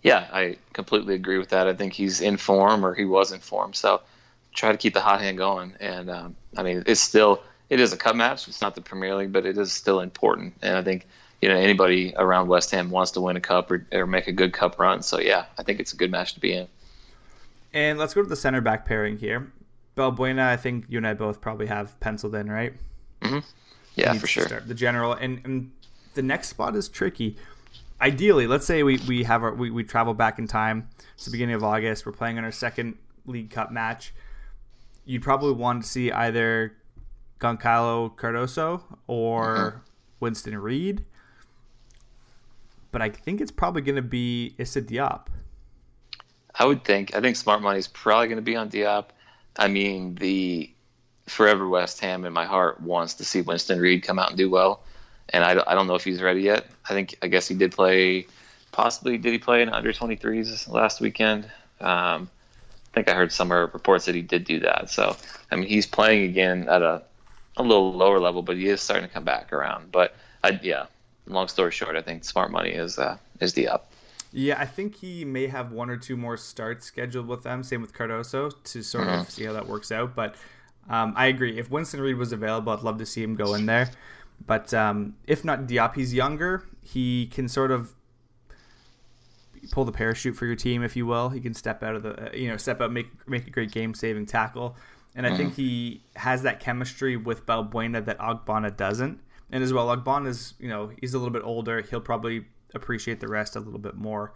Yeah, 0.02 0.28
I 0.32 0.58
completely 0.74 1.16
agree 1.16 1.38
with 1.38 1.50
that. 1.50 1.68
I 1.68 1.74
think 1.74 1.94
he's 1.94 2.20
in 2.20 2.36
form, 2.38 2.86
or 2.86 2.94
he 2.94 3.06
was 3.06 3.32
in 3.32 3.40
form. 3.40 3.74
So 3.74 4.02
try 4.54 4.72
to 4.72 4.78
keep 4.78 4.94
the 4.94 5.02
hot 5.02 5.22
hand 5.22 5.38
going. 5.38 5.76
And 5.80 6.10
um, 6.10 6.36
I 6.58 6.64
mean, 6.64 6.84
it's 6.86 7.00
still 7.02 7.42
it 7.70 7.80
is 7.80 7.94
a 7.94 7.98
cup 7.98 8.16
match. 8.16 8.48
It's 8.48 8.62
not 8.62 8.76
the 8.76 8.82
Premier 8.82 9.16
League, 9.16 9.32
but 9.32 9.46
it 9.46 9.58
is 9.58 9.72
still 9.72 10.02
important. 10.02 10.56
And 10.62 10.78
I 10.78 10.84
think 10.84 11.08
you 11.44 11.50
know 11.50 11.58
anybody 11.58 12.14
around 12.16 12.48
West 12.48 12.72
Ham 12.72 12.90
wants 12.90 13.12
to 13.12 13.22
win 13.22 13.36
a 13.36 13.42
cup 13.42 13.70
or, 13.70 13.86
or 13.92 14.08
make 14.08 14.28
a 14.28 14.32
good 14.32 14.54
cup 14.54 14.80
run. 14.80 15.02
So 15.02 15.20
yeah, 15.20 15.46
I 15.58 15.64
think 15.64 15.80
it's 15.80 15.94
a 15.94 15.98
good 15.98 16.12
match 16.12 16.34
to 16.36 16.40
be 16.40 16.54
in. 16.54 16.68
And 17.74 18.00
let's 18.00 18.14
go 18.14 18.22
to 18.22 18.30
the 18.30 18.36
center 18.36 18.62
back 18.62 18.86
pairing 18.86 19.18
here. 19.18 19.52
Balbuena, 19.98 20.48
I 20.48 20.58
think 20.58 20.86
you 20.90 20.98
and 20.98 21.08
I 21.08 21.14
both 21.14 21.42
probably 21.42 21.68
have 21.68 22.00
penciled 22.00 22.36
in, 22.36 22.50
right? 22.50 22.74
Mm-hmm. 23.22 23.40
Yeah, 23.96 24.14
for 24.14 24.26
sure. 24.26 24.46
the 24.66 24.74
general 24.74 25.14
and, 25.14 25.42
and 25.44 25.72
the 26.16 26.24
next 26.24 26.50
spot 26.50 26.76
is 26.76 26.90
tricky 26.90 27.38
ideally, 28.04 28.48
let's 28.48 28.66
say 28.66 28.84
we, 28.84 29.00
we 29.08 29.24
have 29.24 29.44
our 29.44 29.54
we, 29.54 29.72
we 29.72 29.84
travel 29.84 30.14
back 30.14 30.38
in 30.38 30.48
time. 30.48 30.90
It's 31.16 31.26
the 31.26 31.32
beginning 31.32 31.56
of 31.56 31.64
August. 31.64 32.06
We're 32.06 32.12
playing 32.12 32.38
in 32.38 32.44
our 32.44 32.52
second 32.52 32.98
League 33.26 33.50
Cup 33.50 33.72
match. 33.72 34.14
You'd 35.06 35.24
probably 35.24 35.54
want 35.54 35.84
to 35.84 35.90
see 35.90 36.12
either 36.12 36.76
Goncalo 37.40 38.16
Cardoso 38.16 38.84
or 39.08 39.56
mm-hmm. 39.56 39.78
Winston 40.20 40.58
Reid. 40.58 41.06
But 42.94 43.02
I 43.02 43.10
think 43.10 43.42
it's 43.42 43.52
probably 43.52 43.82
going 43.82 43.98
to 43.98 44.02
be 44.02 44.56
Issa 44.58 44.84
Diop. 44.84 45.28
I 46.56 46.66
would 46.66 46.86
think. 46.86 47.14
I 47.14 47.20
think 47.20 47.36
Smart 47.36 47.62
Money 47.62 47.80
is 47.80 47.90
probably 47.90 48.28
going 48.28 48.38
to 48.38 48.42
be 48.42 48.56
on 48.56 48.70
Diop. 48.70 49.08
I 49.58 49.68
mean, 49.68 50.16
the 50.16 50.72
forever 51.28 51.68
West 51.68 52.00
Ham 52.00 52.24
in 52.24 52.32
my 52.32 52.46
heart 52.46 52.80
wants 52.80 53.16
to 53.16 53.26
see 53.26 53.42
Winston 53.42 53.82
Reid 53.82 54.04
come 54.04 54.18
out 54.18 54.30
and 54.30 54.38
do 54.38 54.50
well 54.50 54.84
and 55.30 55.44
I, 55.44 55.62
I 55.66 55.76
don't 55.76 55.88
know 55.88 55.96
if 55.96 56.04
he's 56.04 56.22
ready 56.22 56.42
yet. 56.42 56.66
I 56.90 56.94
think 56.94 57.18
I 57.22 57.28
guess 57.28 57.48
he 57.48 57.56
did 57.56 57.72
play, 57.72 58.28
possibly 58.72 59.18
did 59.18 59.32
he 59.32 59.40
play 59.40 59.62
in 59.62 59.70
under 59.70 59.94
23s 59.94 60.70
last 60.70 61.00
weekend? 61.00 61.46
Um, 61.80 62.30
I 62.92 62.94
think 62.94 63.10
I 63.10 63.14
heard 63.14 63.32
somewhere 63.32 63.68
reports 63.68 64.06
that 64.06 64.16
he 64.16 64.22
did 64.22 64.44
do 64.44 64.60
that. 64.62 64.90
So 64.90 65.16
I 65.52 65.56
mean 65.56 65.68
he's 65.68 65.88
playing 65.88 66.30
again 66.30 66.68
at 66.70 66.82
a 66.82 67.04
a 67.56 67.64
little 67.64 67.94
lower 67.94 68.20
level, 68.20 68.42
but 68.42 68.58
he 68.58 68.68
is 68.68 68.82
starting 68.82 69.08
to 69.08 69.14
come 69.14 69.24
back 69.24 69.54
around. 69.54 69.92
But 69.92 70.16
I, 70.44 70.60
yeah, 70.64 70.86
long 71.28 71.48
story 71.48 71.72
short, 71.72 71.96
I 71.96 72.02
think 72.02 72.24
smart 72.24 72.52
money 72.52 72.72
is 72.72 72.98
uh, 73.00 73.18
is 73.40 73.54
Diop. 73.54 73.82
Yeah, 74.32 74.60
I 74.60 74.66
think 74.66 74.96
he 74.96 75.24
may 75.26 75.48
have 75.48 75.72
one 75.72 75.92
or 75.92 75.98
two 75.98 76.18
more 76.18 76.38
starts 76.38 76.88
scheduled 76.88 77.28
with 77.28 77.44
them. 77.44 77.64
Same 77.64 77.82
with 77.82 77.94
Cardoso 77.94 78.52
to 78.64 78.82
sort 78.82 79.08
mm-hmm. 79.08 79.22
of 79.22 79.30
see 79.30 79.44
how 79.44 79.54
that 79.54 79.68
works 79.68 79.92
out. 79.92 80.16
But 80.16 80.36
um, 80.90 81.14
I 81.16 81.28
agree. 81.28 81.60
If 81.60 81.70
Winston 81.70 82.02
Reid 82.02 82.18
was 82.18 82.32
available, 82.32 82.74
I'd 82.74 82.82
love 82.82 82.98
to 82.98 83.06
see 83.06 83.22
him 83.22 83.36
go 83.36 83.54
in 83.54 83.68
there. 83.68 83.92
But 84.46 84.74
um, 84.74 85.16
if 85.28 85.46
not 85.46 85.68
Diop, 85.68 85.96
he's 85.96 86.14
younger. 86.14 86.68
He 86.82 87.28
can 87.28 87.48
sort 87.48 87.72
of 87.72 87.94
pull 89.72 89.86
the 89.86 89.92
parachute 89.92 90.36
for 90.36 90.46
your 90.46 90.56
team, 90.56 90.84
if 90.84 90.96
you 90.96 91.06
will. 91.06 91.30
He 91.30 91.40
can 91.40 91.54
step 91.54 91.84
out 91.84 91.96
of 91.96 92.04
the, 92.04 92.30
uh, 92.30 92.34
you 92.34 92.50
know, 92.50 92.58
step 92.58 92.82
out, 92.82 92.92
make 92.92 93.08
make 93.28 93.48
a 93.48 93.50
great 93.52 93.72
game-saving 93.72 94.26
tackle. 94.26 94.76
And 95.16 95.26
I 95.26 95.30
mm-hmm. 95.30 95.38
think 95.38 95.56
he 95.56 96.02
has 96.16 96.42
that 96.42 96.60
chemistry 96.60 97.18
with 97.18 97.46
Balbuena 97.46 98.04
that 98.06 98.18
Ogbonna 98.18 98.76
doesn't. 98.76 99.20
And 99.54 99.64
as 99.64 99.72
well, 99.72 99.96
Ogbonna 99.96 100.30
is, 100.30 100.56
you 100.60 100.68
know, 100.68 100.92
he's 101.00 101.14
a 101.14 101.20
little 101.20 101.32
bit 101.32 101.44
older. 101.46 101.82
He'll 101.82 102.02
probably 102.02 102.46
appreciate 102.74 103.20
the 103.20 103.28
rest 103.28 103.56
a 103.56 103.60
little 103.60 103.80
bit 103.80 103.94
more. 103.94 104.34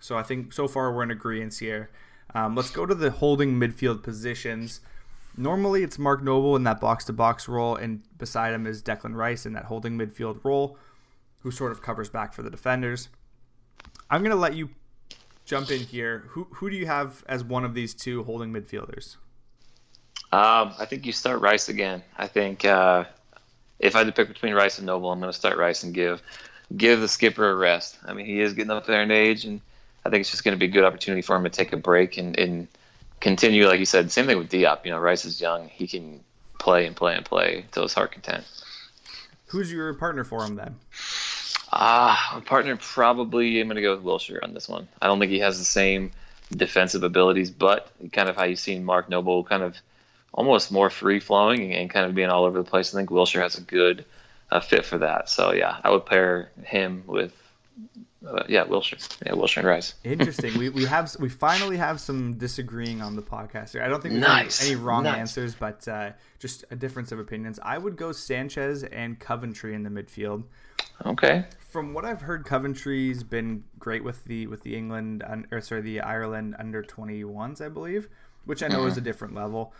So 0.00 0.18
I 0.18 0.24
think 0.24 0.52
so 0.52 0.66
far 0.66 0.92
we're 0.92 1.04
in 1.04 1.12
agreement 1.12 1.56
here. 1.56 1.90
Um, 2.34 2.56
let's 2.56 2.70
go 2.70 2.84
to 2.84 2.94
the 2.94 3.12
holding 3.12 3.54
midfield 3.54 4.02
positions. 4.02 4.80
Normally, 5.36 5.84
it's 5.84 5.96
Mark 5.96 6.24
Noble 6.24 6.56
in 6.56 6.64
that 6.64 6.80
box 6.80 7.04
to 7.04 7.12
box 7.12 7.46
role, 7.46 7.76
and 7.76 8.02
beside 8.18 8.52
him 8.52 8.66
is 8.66 8.82
Declan 8.82 9.14
Rice 9.14 9.46
in 9.46 9.52
that 9.52 9.66
holding 9.66 9.96
midfield 9.96 10.44
role, 10.44 10.76
who 11.42 11.52
sort 11.52 11.70
of 11.70 11.80
covers 11.80 12.08
back 12.08 12.34
for 12.34 12.42
the 12.42 12.50
defenders. 12.50 13.10
I'm 14.10 14.24
to 14.24 14.34
let 14.34 14.56
you 14.56 14.70
jump 15.44 15.70
in 15.70 15.82
here. 15.82 16.24
Who, 16.30 16.48
who 16.54 16.68
do 16.68 16.74
you 16.74 16.86
have 16.86 17.24
as 17.28 17.44
one 17.44 17.64
of 17.64 17.74
these 17.74 17.94
two 17.94 18.24
holding 18.24 18.52
midfielders? 18.52 19.18
Um, 20.32 20.74
I 20.80 20.84
think 20.84 21.06
you 21.06 21.12
start 21.12 21.40
Rice 21.40 21.68
again. 21.68 22.02
I 22.16 22.26
think 22.26 22.64
uh, 22.64 23.04
if 23.78 23.94
I 23.94 23.98
had 23.98 24.06
to 24.06 24.12
pick 24.12 24.28
between 24.28 24.54
Rice 24.54 24.78
and 24.78 24.86
Noble, 24.86 25.10
I'm 25.10 25.20
going 25.20 25.32
to 25.32 25.38
start 25.38 25.58
Rice 25.58 25.82
and 25.82 25.94
give 25.94 26.22
give 26.76 27.00
the 27.00 27.08
skipper 27.08 27.50
a 27.50 27.54
rest. 27.54 27.98
I 28.04 28.12
mean, 28.12 28.26
he 28.26 28.40
is 28.40 28.54
getting 28.54 28.70
up 28.70 28.86
there 28.86 29.02
in 29.02 29.10
age, 29.10 29.44
and 29.44 29.60
I 30.04 30.10
think 30.10 30.22
it's 30.22 30.30
just 30.30 30.44
going 30.44 30.52
to 30.54 30.58
be 30.58 30.66
a 30.66 30.72
good 30.72 30.84
opportunity 30.84 31.22
for 31.22 31.36
him 31.36 31.44
to 31.44 31.50
take 31.50 31.72
a 31.72 31.76
break 31.76 32.18
and, 32.18 32.38
and 32.38 32.68
continue, 33.20 33.66
like 33.66 33.78
you 33.78 33.86
said, 33.86 34.10
same 34.10 34.26
thing 34.26 34.38
with 34.38 34.50
Diop. 34.50 34.84
You 34.84 34.90
know, 34.90 34.98
Rice 34.98 35.24
is 35.24 35.40
young; 35.40 35.68
he 35.68 35.86
can 35.86 36.20
play 36.58 36.86
and 36.86 36.96
play 36.96 37.14
and 37.14 37.24
play 37.24 37.62
until 37.62 37.84
his 37.84 37.94
heart 37.94 38.12
content. 38.12 38.44
Who's 39.46 39.72
your 39.72 39.94
partner 39.94 40.24
for 40.24 40.44
him 40.44 40.56
then? 40.56 40.76
Ah, 41.72 42.36
uh, 42.36 42.40
partner 42.40 42.76
probably 42.76 43.60
I'm 43.60 43.68
going 43.68 43.76
to 43.76 43.82
go 43.82 43.94
with 43.94 44.04
Wilshere 44.04 44.42
on 44.42 44.54
this 44.54 44.68
one. 44.68 44.88
I 45.00 45.06
don't 45.06 45.18
think 45.18 45.30
he 45.30 45.38
has 45.40 45.58
the 45.58 45.64
same 45.64 46.12
defensive 46.50 47.02
abilities, 47.02 47.50
but 47.50 47.90
kind 48.12 48.28
of 48.28 48.36
how 48.36 48.44
you've 48.44 48.58
seen 48.58 48.84
Mark 48.84 49.08
Noble 49.08 49.44
kind 49.44 49.62
of 49.62 49.76
almost 50.32 50.70
more 50.70 50.90
free 50.90 51.20
flowing 51.20 51.74
and, 51.74 51.90
kind 51.90 52.06
of 52.06 52.14
being 52.14 52.28
all 52.28 52.44
over 52.44 52.58
the 52.58 52.68
place. 52.68 52.94
I 52.94 52.98
think 52.98 53.10
Wilshere 53.10 53.42
has 53.42 53.58
a 53.58 53.62
good 53.62 54.04
uh, 54.50 54.60
fit 54.60 54.84
for 54.84 54.98
that. 54.98 55.28
So 55.28 55.52
yeah, 55.52 55.76
I 55.82 55.90
would 55.90 56.06
pair 56.06 56.50
him 56.64 57.04
with 57.06 57.32
uh, 58.26 58.42
yeah, 58.48 58.64
Wilshere. 58.64 59.16
Yeah, 59.24 59.32
Wilshere 59.32 59.58
and 59.58 59.66
Rice. 59.66 59.94
Interesting. 60.04 60.58
we, 60.58 60.68
we 60.70 60.84
have 60.86 61.14
we 61.20 61.28
finally 61.28 61.76
have 61.76 62.00
some 62.00 62.34
disagreeing 62.34 63.00
on 63.00 63.16
the 63.16 63.22
podcast 63.22 63.72
here. 63.72 63.82
I 63.82 63.88
don't 63.88 64.02
think 64.02 64.14
we 64.14 64.20
nice. 64.20 64.58
have 64.58 64.68
any 64.68 64.76
wrong 64.76 65.04
nice. 65.04 65.18
answers, 65.18 65.54
but 65.54 65.86
uh, 65.86 66.10
just 66.38 66.64
a 66.70 66.76
difference 66.76 67.12
of 67.12 67.18
opinions. 67.18 67.58
I 67.62 67.78
would 67.78 67.96
go 67.96 68.12
Sanchez 68.12 68.84
and 68.84 69.18
Coventry 69.18 69.74
in 69.74 69.82
the 69.82 69.90
midfield. 69.90 70.44
Okay. 71.06 71.44
From 71.60 71.94
what 71.94 72.04
I've 72.04 72.22
heard, 72.22 72.44
Coventry's 72.44 73.22
been 73.22 73.62
great 73.78 74.02
with 74.02 74.24
the 74.24 74.46
with 74.48 74.62
the 74.62 74.76
England 74.76 75.22
or 75.52 75.60
sorry 75.60 75.82
the 75.82 76.00
Ireland 76.00 76.56
under 76.58 76.82
21s, 76.82 77.60
I 77.60 77.68
believe, 77.68 78.08
which 78.46 78.62
I 78.62 78.68
know 78.68 78.78
mm-hmm. 78.78 78.88
is 78.88 78.96
a 78.96 79.02
different 79.02 79.34
level. 79.34 79.72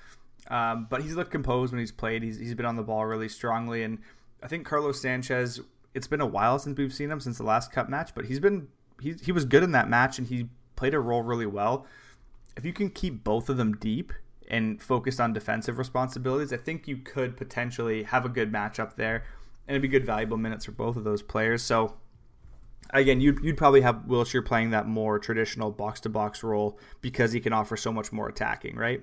Um, 0.47 0.87
but 0.89 1.03
he's 1.03 1.17
looked 1.17 1.31
composed 1.31 1.73
when 1.73 1.81
he's 1.81 1.93
played. 1.93 2.23
He's 2.23 2.39
he's 2.39 2.55
been 2.55 2.67
on 2.67 2.77
the 2.77 2.83
ball 2.83 3.05
really 3.05 3.29
strongly, 3.29 3.83
and 3.83 3.99
I 4.43 4.49
think 4.49 4.67
Carlos 4.67 5.01
Sanchez 5.01 5.61
it's 5.95 6.07
been 6.07 6.21
a 6.21 6.27
while 6.27 6.59
since 6.59 6.79
we've 6.79 6.93
seen 6.93 7.11
him 7.11 7.21
since 7.21 7.39
the 7.39 7.45
last 7.45 7.73
cup 7.73 7.89
match, 7.89 8.15
but 8.15 8.27
he's 8.27 8.41
been 8.41 8.69
he 9.01 9.15
he 9.15 9.33
was 9.33 9.45
good 9.45 9.63
in 9.63 9.73
that 9.73 9.89
match 9.89 10.19
and 10.19 10.29
he 10.29 10.49
played 10.77 10.95
a 10.95 11.01
role 11.01 11.23
really 11.23 11.47
well. 11.47 11.87
If 12.57 12.65
you 12.65 12.73
can 12.73 12.91
keep 12.91 13.25
both 13.25 13.49
of 13.49 13.57
them 13.57 13.77
deep 13.77 14.13
and 14.49 14.81
focused 14.83 15.21
on 15.21 15.33
defensive 15.33 15.79
responsibilities, 15.79 16.53
I 16.53 16.57
think 16.57 16.89
you 16.89 16.99
could 16.99 17.37
potentially 17.37 18.05
have 18.05 18.25
a 18.25 18.29
good 18.29 18.53
matchup 18.53 18.97
there, 18.97 19.25
and 19.67 19.75
it'd 19.75 19.83
be 19.83 19.89
good 19.89 20.07
valuable 20.07 20.37
minutes 20.37 20.65
for 20.65 20.73
both 20.73 20.97
of 20.97 21.05
those 21.05 21.23
players. 21.23 21.63
So 21.63 21.95
again, 22.91 23.21
you'd, 23.21 23.45
you'd 23.45 23.57
probably 23.57 23.83
have 23.83 24.05
Wilshere 24.09 24.45
playing 24.45 24.71
that 24.71 24.87
more 24.87 25.19
traditional 25.19 25.71
box 25.71 26.01
to 26.01 26.09
box 26.09 26.43
role 26.43 26.79
because 27.01 27.33
he 27.33 27.41
can 27.41 27.53
offer 27.53 27.77
so 27.77 27.93
much 27.93 28.13
more 28.13 28.29
attacking, 28.29 28.77
right? 28.77 29.03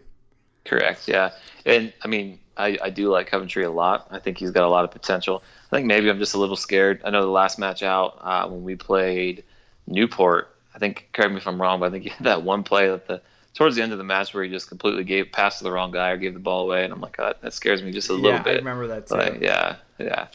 Correct. 0.65 1.08
Yeah, 1.08 1.32
and 1.65 1.93
I 2.04 2.08
mean, 2.08 2.39
I, 2.58 2.78
I 2.82 2.89
do 2.89 3.10
like 3.10 3.28
Coventry 3.28 3.63
a 3.63 3.71
lot. 3.71 4.08
I 4.12 4.19
think 4.19 4.38
he's 4.38 4.51
got 4.51 4.63
a 4.63 4.69
lot 4.69 4.84
of 4.84 4.91
potential. 4.91 5.43
I 5.71 5.75
think 5.75 5.88
maybe 5.88 6.10
I'm 6.10 6.19
just 6.19 6.34
a 6.34 6.39
little 6.39 6.56
scared. 6.56 7.01
I 7.04 7.10
know 7.10 7.21
the 7.21 7.28
last 7.28 7.60
match 7.60 7.84
out 7.84 8.17
uh, 8.21 8.47
when 8.47 8.63
we 8.63 8.75
played 8.75 9.43
Newport. 9.88 10.56
I 10.73 10.80
think 10.80 11.10
correct 11.13 11.32
me 11.32 11.38
if 11.38 11.47
I'm 11.47 11.62
wrong, 11.62 11.80
but 11.80 11.88
I 11.88 11.89
think 11.91 12.04
he 12.04 12.10
had 12.10 12.25
that 12.25 12.43
one 12.43 12.63
play 12.63 12.91
at 12.91 13.08
the 13.08 13.21
towards 13.54 13.75
the 13.75 13.82
end 13.82 13.93
of 13.93 13.97
the 13.97 14.04
match 14.04 14.34
where 14.34 14.43
he 14.43 14.49
just 14.49 14.67
completely 14.67 15.04
gave 15.04 15.32
passed 15.32 15.60
to 15.60 15.63
the 15.63 15.71
wrong 15.71 15.91
guy 15.91 16.10
or 16.10 16.17
gave 16.17 16.34
the 16.34 16.39
ball 16.39 16.63
away, 16.63 16.84
and 16.84 16.93
I'm 16.93 17.01
like, 17.01 17.15
oh, 17.19 17.34
that 17.41 17.54
scares 17.54 17.82
me 17.82 17.91
just 17.91 18.10
a 18.10 18.13
little 18.13 18.39
bit. 18.39 18.45
Yeah, 18.45 18.51
I 18.51 18.56
remember 18.56 18.88
that 18.88 19.08
too. 19.08 19.15
Like, 19.15 19.41
yeah, 19.41 19.78
yeah. 19.97 20.28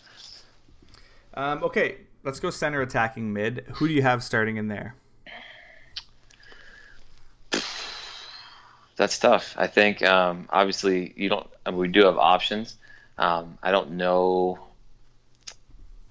Um, 1.34 1.62
okay, 1.62 1.98
let's 2.24 2.40
go 2.40 2.50
center 2.50 2.80
attacking 2.80 3.32
mid. 3.32 3.66
Who 3.74 3.88
do 3.88 3.94
you 3.94 4.02
have 4.02 4.22
starting 4.22 4.56
in 4.56 4.68
there? 4.68 4.94
That's 9.00 9.18
tough. 9.18 9.54
I 9.56 9.66
think 9.66 10.02
um, 10.02 10.46
obviously 10.50 11.14
you 11.16 11.30
don't. 11.30 11.48
I 11.64 11.70
mean, 11.70 11.80
we 11.80 11.88
do 11.88 12.04
have 12.04 12.18
options. 12.18 12.76
Um, 13.16 13.56
I 13.62 13.70
don't 13.70 13.92
know. 13.92 14.58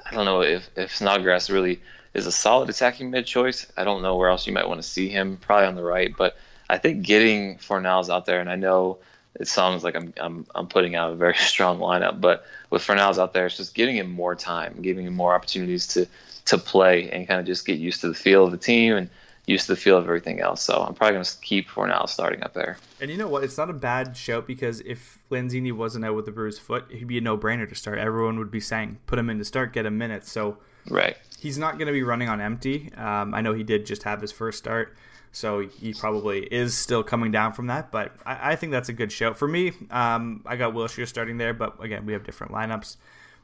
I 0.04 0.16
don't 0.16 0.26
know 0.26 0.42
if 0.42 0.68
if 0.76 0.96
Snodgrass 0.96 1.52
really 1.52 1.82
is 2.16 2.26
a 2.26 2.32
solid 2.32 2.68
attacking 2.68 3.12
mid 3.12 3.28
choice. 3.28 3.72
I 3.78 3.84
don't 3.84 4.02
know 4.02 4.16
where 4.16 4.28
else 4.28 4.48
you 4.48 4.54
might 4.54 4.68
want 4.68 4.82
to 4.82 4.88
see 4.88 5.08
him. 5.08 5.38
Probably 5.38 5.68
on 5.68 5.76
the 5.76 5.84
right, 5.84 6.12
but 6.18 6.36
I 6.68 6.80
think 6.80 7.04
getting 7.04 7.60
Fornals 7.60 8.10
out 8.10 8.26
there, 8.26 8.40
and 8.40 8.50
I 8.50 8.56
know 8.56 8.98
it 9.40 9.48
sounds 9.48 9.84
like 9.84 9.96
I'm, 9.96 10.12
I'm 10.18 10.48
I'm 10.56 10.66
putting 10.66 10.96
out 10.96 11.14
a 11.14 11.16
very 11.16 11.36
strong 11.38 11.78
lineup, 11.78 12.20
but 12.20 12.44
with 12.72 12.82
Fornals 12.82 13.20
out 13.20 13.34
there, 13.34 13.46
it's 13.46 13.58
just 13.58 13.76
giving 13.76 13.98
him 13.98 14.10
more 14.10 14.34
time, 14.34 14.82
giving 14.82 15.06
him 15.06 15.14
more 15.14 15.36
opportunities 15.36 15.86
to 15.90 16.08
to 16.46 16.58
play 16.58 17.12
and 17.12 17.28
kind 17.28 17.40
of 17.40 17.46
just 17.46 17.68
get 17.68 17.78
used 17.78 18.02
to 18.02 18.08
the 18.08 18.16
feel 18.16 18.46
of 18.46 18.52
the 18.52 18.58
team 18.58 18.96
and 18.96 19.12
used 19.50 19.66
to 19.66 19.74
the 19.74 19.80
feel 19.80 19.98
of 19.98 20.06
everything 20.06 20.40
else. 20.40 20.62
So 20.62 20.84
I'm 20.88 20.94
probably 20.94 21.14
going 21.14 21.24
to 21.24 21.38
keep 21.42 21.70
for 21.70 21.88
now 21.88 22.06
starting 22.06 22.44
up 22.44 22.54
there. 22.54 22.78
And 23.02 23.10
you 23.10 23.18
know 23.18 23.28
what? 23.28 23.44
It's 23.44 23.58
not 23.58 23.70
a 23.70 23.74
bad 23.74 24.16
shout 24.16 24.46
because 24.46 24.82
if 24.82 25.20
Lanzini 25.32 25.72
wasn't 25.72 26.06
out 26.06 26.16
with 26.16 26.28
a 26.28 26.32
bruised 26.32 26.62
foot, 26.62 26.86
he'd 26.92 27.08
be 27.08 27.18
a 27.18 27.22
no-brainer 27.22 27.68
to 27.68 27.76
start. 27.76 27.98
Everyone 27.98 28.38
would 28.38 28.52
be 28.52 28.60
saying, 28.60 29.00
put 29.08 29.18
him 29.18 29.30
in 29.30 29.40
to 29.40 29.46
start, 29.46 29.74
get 29.74 29.86
him 29.86 29.98
minutes. 29.98 30.32
So 30.32 30.58
right, 30.90 31.18
he's 31.40 31.58
not 31.58 31.78
going 31.78 31.88
to 31.88 31.94
be 31.94 32.04
running 32.04 32.30
on 32.30 32.40
empty. 32.40 32.92
Um, 32.96 33.34
I 33.34 33.42
know 33.42 33.54
he 33.54 33.64
did 33.64 33.86
just 33.86 34.04
have 34.04 34.22
his 34.22 34.32
first 34.32 34.60
start. 34.60 34.96
So 35.32 35.60
he 35.60 35.94
probably 35.94 36.40
is 36.40 36.76
still 36.76 37.04
coming 37.04 37.32
down 37.32 37.54
from 37.54 37.68
that, 37.68 37.92
but 37.92 38.16
I, 38.26 38.54
I 38.54 38.56
think 38.56 38.72
that's 38.72 38.90
a 38.90 38.94
good 38.94 39.12
shout. 39.12 39.38
For 39.38 39.48
me, 39.48 39.74
um, 39.92 40.42
I 40.44 40.56
got 40.56 40.74
Wilshere 40.74 41.08
starting 41.08 41.38
there, 41.38 41.54
but 41.54 41.84
again, 41.84 42.08
we 42.08 42.14
have 42.14 42.24
different 42.24 42.52
lineups. 42.52 42.98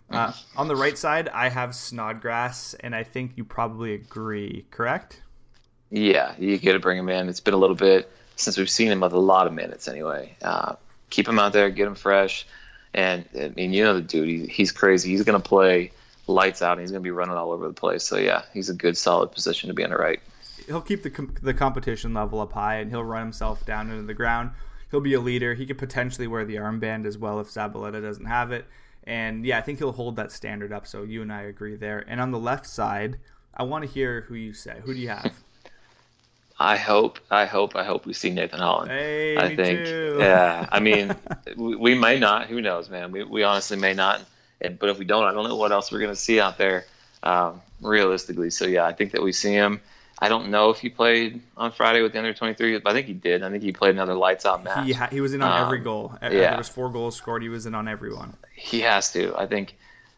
Uh, 0.09 0.33
on 0.55 0.67
the 0.67 0.75
right 0.75 0.97
side, 0.97 1.29
I 1.29 1.49
have 1.49 1.75
Snodgrass, 1.75 2.75
and 2.79 2.95
I 2.95 3.03
think 3.03 3.33
you 3.35 3.43
probably 3.43 3.93
agree, 3.93 4.65
correct? 4.71 5.21
Yeah, 5.89 6.33
you 6.37 6.57
got 6.57 6.73
to 6.73 6.79
bring 6.79 6.97
him 6.97 7.09
in. 7.09 7.29
It's 7.29 7.39
been 7.39 7.53
a 7.53 7.57
little 7.57 7.75
bit 7.75 8.11
since 8.35 8.57
we've 8.57 8.69
seen 8.69 8.91
him 8.91 9.01
with 9.01 9.13
a 9.13 9.19
lot 9.19 9.47
of 9.47 9.53
minutes 9.53 9.87
anyway. 9.87 10.35
Uh, 10.41 10.75
keep 11.09 11.27
him 11.27 11.39
out 11.39 11.53
there, 11.53 11.69
get 11.69 11.87
him 11.87 11.95
fresh. 11.95 12.45
And 12.93 13.25
I 13.39 13.49
mean, 13.49 13.73
you 13.73 13.83
know 13.83 13.95
the 13.95 14.01
dude, 14.01 14.27
he, 14.27 14.47
he's 14.47 14.71
crazy. 14.71 15.11
He's 15.11 15.23
going 15.23 15.41
to 15.41 15.47
play 15.47 15.91
lights 16.27 16.61
out, 16.61 16.73
and 16.73 16.81
he's 16.81 16.91
going 16.91 17.01
to 17.01 17.07
be 17.07 17.11
running 17.11 17.35
all 17.35 17.51
over 17.51 17.67
the 17.67 17.73
place. 17.73 18.03
So 18.03 18.17
yeah, 18.17 18.43
he's 18.53 18.69
a 18.69 18.73
good, 18.73 18.97
solid 18.97 19.31
position 19.31 19.67
to 19.67 19.73
be 19.73 19.83
on 19.83 19.89
the 19.89 19.97
right 19.97 20.19
he'll 20.67 20.81
keep 20.81 21.03
the 21.03 21.09
com- 21.09 21.35
the 21.41 21.53
competition 21.53 22.13
level 22.13 22.39
up 22.39 22.53
high, 22.53 22.75
and 22.75 22.89
he'll 22.89 23.03
run 23.03 23.23
himself 23.23 23.65
down 23.65 23.89
into 23.89 24.03
the 24.03 24.13
ground. 24.13 24.51
He'll 24.91 25.01
be 25.01 25.13
a 25.13 25.19
leader. 25.19 25.53
He 25.53 25.65
could 25.65 25.77
potentially 25.77 26.27
wear 26.27 26.45
the 26.45 26.55
armband 26.55 27.05
as 27.05 27.17
well 27.17 27.39
if 27.39 27.47
Zabaleta 27.47 28.01
doesn't 28.01 28.25
have 28.25 28.51
it. 28.51 28.65
And 29.03 29.45
yeah, 29.45 29.57
I 29.57 29.61
think 29.61 29.79
he'll 29.79 29.91
hold 29.91 30.15
that 30.15 30.31
standard 30.31 30.71
up. 30.71 30.87
So 30.87 31.03
you 31.03 31.21
and 31.21 31.31
I 31.31 31.43
agree 31.43 31.75
there. 31.75 32.03
And 32.07 32.21
on 32.21 32.31
the 32.31 32.39
left 32.39 32.65
side, 32.65 33.19
I 33.53 33.63
want 33.63 33.83
to 33.83 33.89
hear 33.89 34.21
who 34.21 34.35
you 34.35 34.53
say. 34.53 34.77
Who 34.83 34.93
do 34.93 34.99
you 34.99 35.09
have? 35.09 35.33
I 36.57 36.77
hope, 36.77 37.19
I 37.29 37.45
hope, 37.45 37.75
I 37.75 37.83
hope 37.83 38.05
we 38.05 38.13
see 38.13 38.29
Nathan 38.29 38.59
Holland. 38.59 38.89
Hey, 38.89 39.37
I 39.37 39.55
think, 39.55 39.85
too. 39.85 40.17
yeah. 40.19 40.67
I 40.71 40.79
mean, 40.81 41.13
we, 41.55 41.75
we, 41.75 41.95
may 41.95 42.17
not. 42.17 42.47
Who 42.47 42.61
knows, 42.61 42.89
man? 42.89 43.11
We, 43.11 43.23
we 43.23 43.43
honestly 43.43 43.77
may 43.77 43.93
not. 43.93 44.21
And, 44.61 44.79
but 44.79 44.89
if 44.89 44.97
we 44.97 45.05
don't, 45.05 45.25
I 45.25 45.33
don't 45.33 45.47
know 45.47 45.57
what 45.57 45.73
else 45.73 45.91
we're 45.91 45.99
going 45.99 46.13
to 46.13 46.15
see 46.15 46.39
out 46.39 46.57
there, 46.57 46.85
um, 47.23 47.61
realistically. 47.81 48.51
So 48.51 48.65
yeah, 48.65 48.85
I 48.85 48.93
think 48.93 49.11
that 49.11 49.21
we 49.21 49.33
see 49.33 49.51
him. 49.51 49.81
I 50.17 50.29
don't 50.29 50.49
know 50.49 50.69
if 50.69 50.79
he 50.79 50.87
played 50.87 51.41
on 51.57 51.73
Friday 51.73 52.01
with 52.01 52.13
the 52.13 52.19
under 52.19 52.33
23, 52.33 52.79
but 52.79 52.89
I 52.89 52.93
think 52.93 53.07
he 53.07 53.13
did. 53.13 53.43
I 53.43 53.49
think 53.49 53.63
he 53.63 53.73
played 53.73 53.95
another 53.95 54.15
lights 54.15 54.45
out 54.45 54.63
match. 54.63 54.85
He, 54.85 54.93
ha- 54.93 55.09
he 55.11 55.19
was 55.19 55.33
in 55.33 55.41
on 55.41 55.51
um, 55.51 55.65
every 55.65 55.79
goal. 55.79 56.17
Yeah. 56.21 56.29
There 56.29 56.57
was 56.57 56.69
four 56.69 56.89
goals 56.89 57.17
scored. 57.17 57.41
He 57.41 57.49
was 57.49 57.65
in 57.65 57.75
on 57.75 57.89
every 57.89 58.13
one. 58.13 58.37
He 58.53 58.81
has 58.81 59.11
to. 59.11 59.35
I 59.37 59.45
think. 59.45 59.75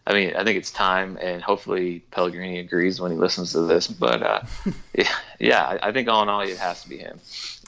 I 0.08 0.13
mean, 0.13 0.36
I 0.36 0.43
think 0.43 0.58
it's 0.58 0.72
time, 0.72 1.17
and 1.22 1.41
hopefully 1.41 2.00
Pellegrini 2.12 2.60
agrees 2.60 3.00
when 3.00 3.12
he 3.12 3.17
listens 3.17 3.52
to 3.52 3.62
this. 3.62 3.88
But 3.88 4.24
uh, 4.24 4.41
yeah, 4.96 5.12
yeah, 5.39 5.78
I 5.84 5.91
think 5.91 6.08
all 6.08 6.24
in 6.24 6.30
all, 6.30 6.41
it 6.41 6.58
has 6.58 6.82
to 6.84 6.89
be 6.89 6.98
him. 6.98 7.20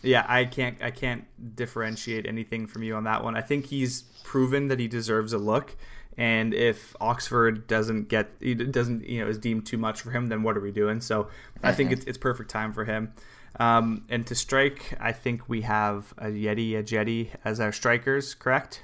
Yeah, 0.01 0.25
I 0.27 0.45
can't, 0.45 0.81
I 0.81 0.91
can't 0.91 1.25
differentiate 1.55 2.25
anything 2.25 2.65
from 2.65 2.83
you 2.83 2.95
on 2.95 3.03
that 3.03 3.23
one. 3.23 3.35
I 3.35 3.41
think 3.41 3.65
he's 3.65 4.03
proven 4.23 4.69
that 4.69 4.79
he 4.79 4.87
deserves 4.87 5.33
a 5.33 5.37
look 5.37 5.75
and 6.17 6.53
if 6.53 6.95
Oxford 6.99 7.65
doesn't 7.67 8.09
get 8.09 8.39
doesn't 8.71 9.07
you 9.07 9.21
know 9.21 9.29
is 9.29 9.37
deemed 9.37 9.65
too 9.65 9.77
much 9.77 10.01
for 10.01 10.11
him, 10.11 10.27
then 10.27 10.43
what 10.43 10.57
are 10.57 10.61
we 10.61 10.71
doing? 10.71 11.01
So. 11.01 11.29
I 11.63 11.73
think 11.73 11.89
mm-hmm. 11.89 11.99
it's 11.99 12.05
it's 12.05 12.17
perfect 12.17 12.49
time 12.49 12.73
for 12.73 12.85
him. 12.85 13.13
Um, 13.59 14.05
and 14.09 14.25
to 14.27 14.35
strike, 14.35 14.93
I 14.99 15.11
think 15.11 15.49
we 15.49 15.61
have 15.61 16.13
Ajeti, 16.17 16.77
a 16.77 16.83
Jetty 16.83 17.31
as 17.43 17.59
our 17.59 17.71
strikers, 17.71 18.33
correct? 18.35 18.83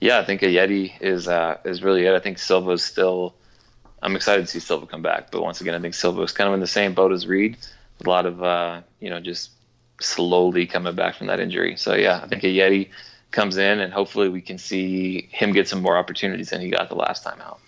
Yeah, 0.00 0.18
I 0.18 0.24
think 0.24 0.42
Ajeti 0.42 0.92
is 1.00 1.28
uh, 1.28 1.58
is 1.64 1.82
really 1.82 2.04
it. 2.04 2.14
I 2.14 2.18
think 2.18 2.38
Silva's 2.38 2.82
still. 2.82 3.34
I'm 4.02 4.16
excited 4.16 4.42
to 4.42 4.46
see 4.46 4.60
Silva 4.60 4.86
come 4.86 5.00
back, 5.00 5.30
but 5.30 5.42
once 5.42 5.62
again, 5.62 5.74
I 5.74 5.80
think 5.80 5.94
Silva 5.94 6.20
is 6.22 6.32
kind 6.32 6.48
of 6.48 6.54
in 6.54 6.60
the 6.60 6.66
same 6.66 6.92
boat 6.92 7.10
as 7.12 7.26
Reid. 7.26 7.56
A 8.04 8.08
lot 8.08 8.26
of 8.26 8.42
uh, 8.42 8.82
you 9.00 9.10
know 9.10 9.20
just 9.20 9.50
slowly 10.00 10.66
coming 10.66 10.94
back 10.94 11.14
from 11.14 11.28
that 11.28 11.40
injury. 11.40 11.76
So 11.76 11.94
yeah, 11.94 12.20
I 12.22 12.28
think 12.28 12.42
Ajeti 12.42 12.90
comes 13.30 13.56
in, 13.56 13.80
and 13.80 13.92
hopefully 13.92 14.28
we 14.28 14.40
can 14.40 14.58
see 14.58 15.28
him 15.30 15.52
get 15.52 15.68
some 15.68 15.82
more 15.82 15.96
opportunities 15.96 16.50
than 16.50 16.60
he 16.60 16.70
got 16.70 16.88
the 16.88 16.96
last 16.96 17.22
time 17.22 17.40
out. 17.40 17.60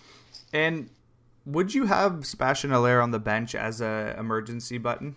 And 0.53 0.89
would 1.45 1.73
you 1.73 1.85
have 1.85 2.25
Sebastian 2.25 2.71
Haller 2.71 3.01
on 3.01 3.11
the 3.11 3.19
bench 3.19 3.55
as 3.55 3.81
a 3.81 4.15
emergency 4.17 4.77
button? 4.77 5.15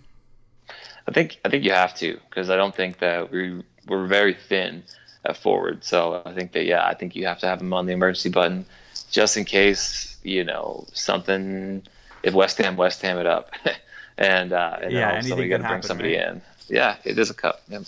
I 1.09 1.13
think 1.13 1.41
I 1.45 1.49
think 1.49 1.65
you 1.65 1.73
have 1.73 1.95
to 1.97 2.19
because 2.29 2.51
I 2.51 2.57
don't 2.57 2.75
think 2.75 2.99
that 3.01 3.31
we 3.31 3.63
we're 3.87 4.07
very 4.07 4.35
thin 4.35 4.85
at 5.25 5.37
forward. 5.37 5.85
So 5.85 6.23
I 6.25 6.33
think 6.33 6.53
that 6.53 6.65
yeah, 6.65 6.87
I 6.87 6.95
think 6.95 7.15
you 7.15 7.27
have 7.27 7.39
to 7.41 7.47
have 7.47 7.61
him 7.61 7.73
on 7.73 7.87
the 7.87 7.93
emergency 7.93 8.29
button 8.29 8.67
just 9.11 9.37
in 9.37 9.45
case 9.45 10.17
you 10.23 10.45
know 10.45 10.87
something 10.93 11.83
if 12.23 12.35
West 12.35 12.59
Ham 12.59 12.77
West 12.77 13.03
Ham 13.03 13.19
it 13.19 13.27
up, 13.27 13.51
and, 14.19 14.53
uh, 14.53 14.79
and 14.83 14.93
yeah, 14.93 15.13
anything 15.13 15.49
got 15.49 15.59
to 15.59 15.69
bring 15.69 15.83
somebody 15.83 16.17
right? 16.17 16.29
in. 16.29 16.43
Yeah, 16.69 16.97
it 17.05 17.19
is 17.19 17.31
a 17.31 17.35
cup. 17.35 17.63
Yeah. 17.69 17.81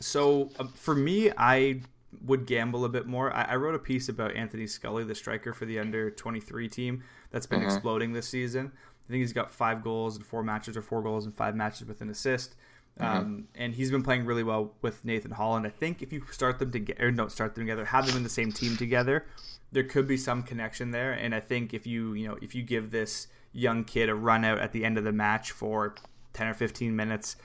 So 0.00 0.50
uh, 0.58 0.66
for 0.74 0.94
me, 0.94 1.30
I 1.36 1.80
would 2.24 2.46
gamble 2.46 2.84
a 2.84 2.88
bit 2.88 3.06
more. 3.06 3.32
I, 3.32 3.42
I, 3.42 3.56
wrote 3.56 3.74
a 3.74 3.78
piece 3.78 4.08
about 4.08 4.34
Anthony 4.34 4.66
Scully, 4.66 5.04
the 5.04 5.14
striker 5.14 5.52
for 5.52 5.64
the 5.64 5.78
under 5.78 6.10
23 6.10 6.68
team 6.68 7.02
that's 7.30 7.46
been 7.46 7.60
mm-hmm. 7.60 7.68
exploding 7.68 8.12
this 8.12 8.28
season. 8.28 8.72
I 9.06 9.10
think 9.10 9.20
he's 9.20 9.32
got 9.32 9.50
five 9.50 9.82
goals 9.82 10.16
in 10.16 10.22
four 10.22 10.42
matches, 10.42 10.76
or 10.76 10.82
four 10.82 11.02
goals 11.02 11.24
and 11.24 11.34
five 11.34 11.54
matches 11.54 11.86
with 11.86 12.00
an 12.00 12.10
assist. 12.10 12.54
Mm-hmm. 13.00 13.16
Um, 13.16 13.48
and 13.54 13.74
he's 13.74 13.90
been 13.90 14.02
playing 14.02 14.26
really 14.26 14.42
well 14.42 14.72
with 14.82 15.04
Nathan 15.04 15.32
Holland. 15.32 15.66
I 15.66 15.70
think 15.70 16.02
if 16.02 16.12
you 16.12 16.22
start 16.30 16.58
them 16.58 16.70
together, 16.70 17.10
don't 17.10 17.32
start 17.32 17.54
them 17.54 17.64
together, 17.64 17.86
have 17.86 18.06
them 18.06 18.16
in 18.16 18.22
the 18.22 18.28
same 18.28 18.52
team 18.52 18.76
together, 18.76 19.26
there 19.70 19.84
could 19.84 20.06
be 20.06 20.16
some 20.16 20.42
connection 20.42 20.90
there. 20.90 21.12
And 21.12 21.34
I 21.34 21.40
think 21.40 21.72
if 21.72 21.86
you, 21.86 22.12
you 22.12 22.28
know, 22.28 22.36
if 22.42 22.54
you 22.54 22.62
give 22.62 22.90
this 22.90 23.28
young 23.52 23.84
kid 23.84 24.08
a 24.08 24.14
run 24.14 24.44
out 24.44 24.58
at 24.58 24.72
the 24.72 24.84
end 24.84 24.98
of 24.98 25.04
the 25.04 25.12
match 25.12 25.52
for 25.52 25.94
10 26.34 26.48
or 26.48 26.54
15 26.54 26.94
minutes, 26.94 27.36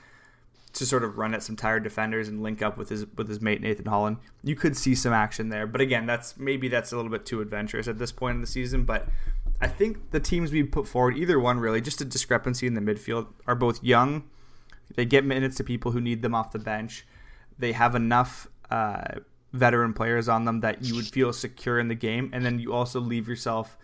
to 0.74 0.86
sort 0.86 1.02
of 1.02 1.18
run 1.18 1.34
at 1.34 1.42
some 1.42 1.56
tired 1.56 1.82
defenders 1.82 2.28
and 2.28 2.42
link 2.42 2.62
up 2.62 2.76
with 2.76 2.88
his 2.88 3.06
with 3.16 3.28
his 3.28 3.40
mate 3.40 3.60
Nathan 3.60 3.86
Holland. 3.86 4.18
You 4.42 4.54
could 4.54 4.76
see 4.76 4.94
some 4.94 5.12
action 5.12 5.48
there, 5.48 5.66
but 5.66 5.80
again, 5.80 6.06
that's 6.06 6.36
maybe 6.36 6.68
that's 6.68 6.92
a 6.92 6.96
little 6.96 7.10
bit 7.10 7.26
too 7.26 7.40
adventurous 7.40 7.88
at 7.88 7.98
this 7.98 8.12
point 8.12 8.36
in 8.36 8.40
the 8.40 8.46
season. 8.46 8.84
But 8.84 9.08
I 9.60 9.66
think 9.66 10.10
the 10.10 10.20
teams 10.20 10.52
we 10.52 10.62
put 10.62 10.86
forward, 10.86 11.16
either 11.16 11.40
one 11.40 11.58
really, 11.58 11.80
just 11.80 12.00
a 12.00 12.04
discrepancy 12.04 12.66
in 12.66 12.74
the 12.74 12.80
midfield, 12.80 13.28
are 13.46 13.54
both 13.54 13.82
young. 13.82 14.24
They 14.94 15.04
get 15.04 15.24
minutes 15.24 15.56
to 15.56 15.64
people 15.64 15.92
who 15.92 16.00
need 16.00 16.22
them 16.22 16.34
off 16.34 16.52
the 16.52 16.58
bench. 16.58 17.06
They 17.58 17.72
have 17.72 17.94
enough 17.94 18.48
uh, 18.70 19.20
veteran 19.52 19.92
players 19.92 20.28
on 20.28 20.44
them 20.44 20.60
that 20.60 20.84
you 20.84 20.94
would 20.94 21.06
feel 21.06 21.32
secure 21.32 21.78
in 21.78 21.88
the 21.88 21.94
game, 21.94 22.30
and 22.32 22.44
then 22.44 22.58
you 22.58 22.72
also 22.72 23.00
leave 23.00 23.28
yourself 23.28 23.76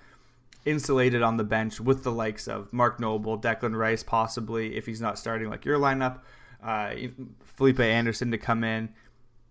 insulated 0.64 1.22
on 1.22 1.36
the 1.36 1.44
bench 1.44 1.80
with 1.80 2.04
the 2.04 2.12
likes 2.12 2.48
of 2.48 2.72
Mark 2.72 2.98
Noble, 2.98 3.38
Declan 3.38 3.76
Rice, 3.76 4.02
possibly 4.02 4.76
if 4.76 4.86
he's 4.86 5.00
not 5.00 5.18
starting 5.18 5.50
like 5.50 5.64
your 5.64 5.78
lineup 5.78 6.20
uh, 6.64 6.94
Felipe 7.44 7.80
Anderson 7.80 8.30
to 8.30 8.38
come 8.38 8.64
in. 8.64 8.88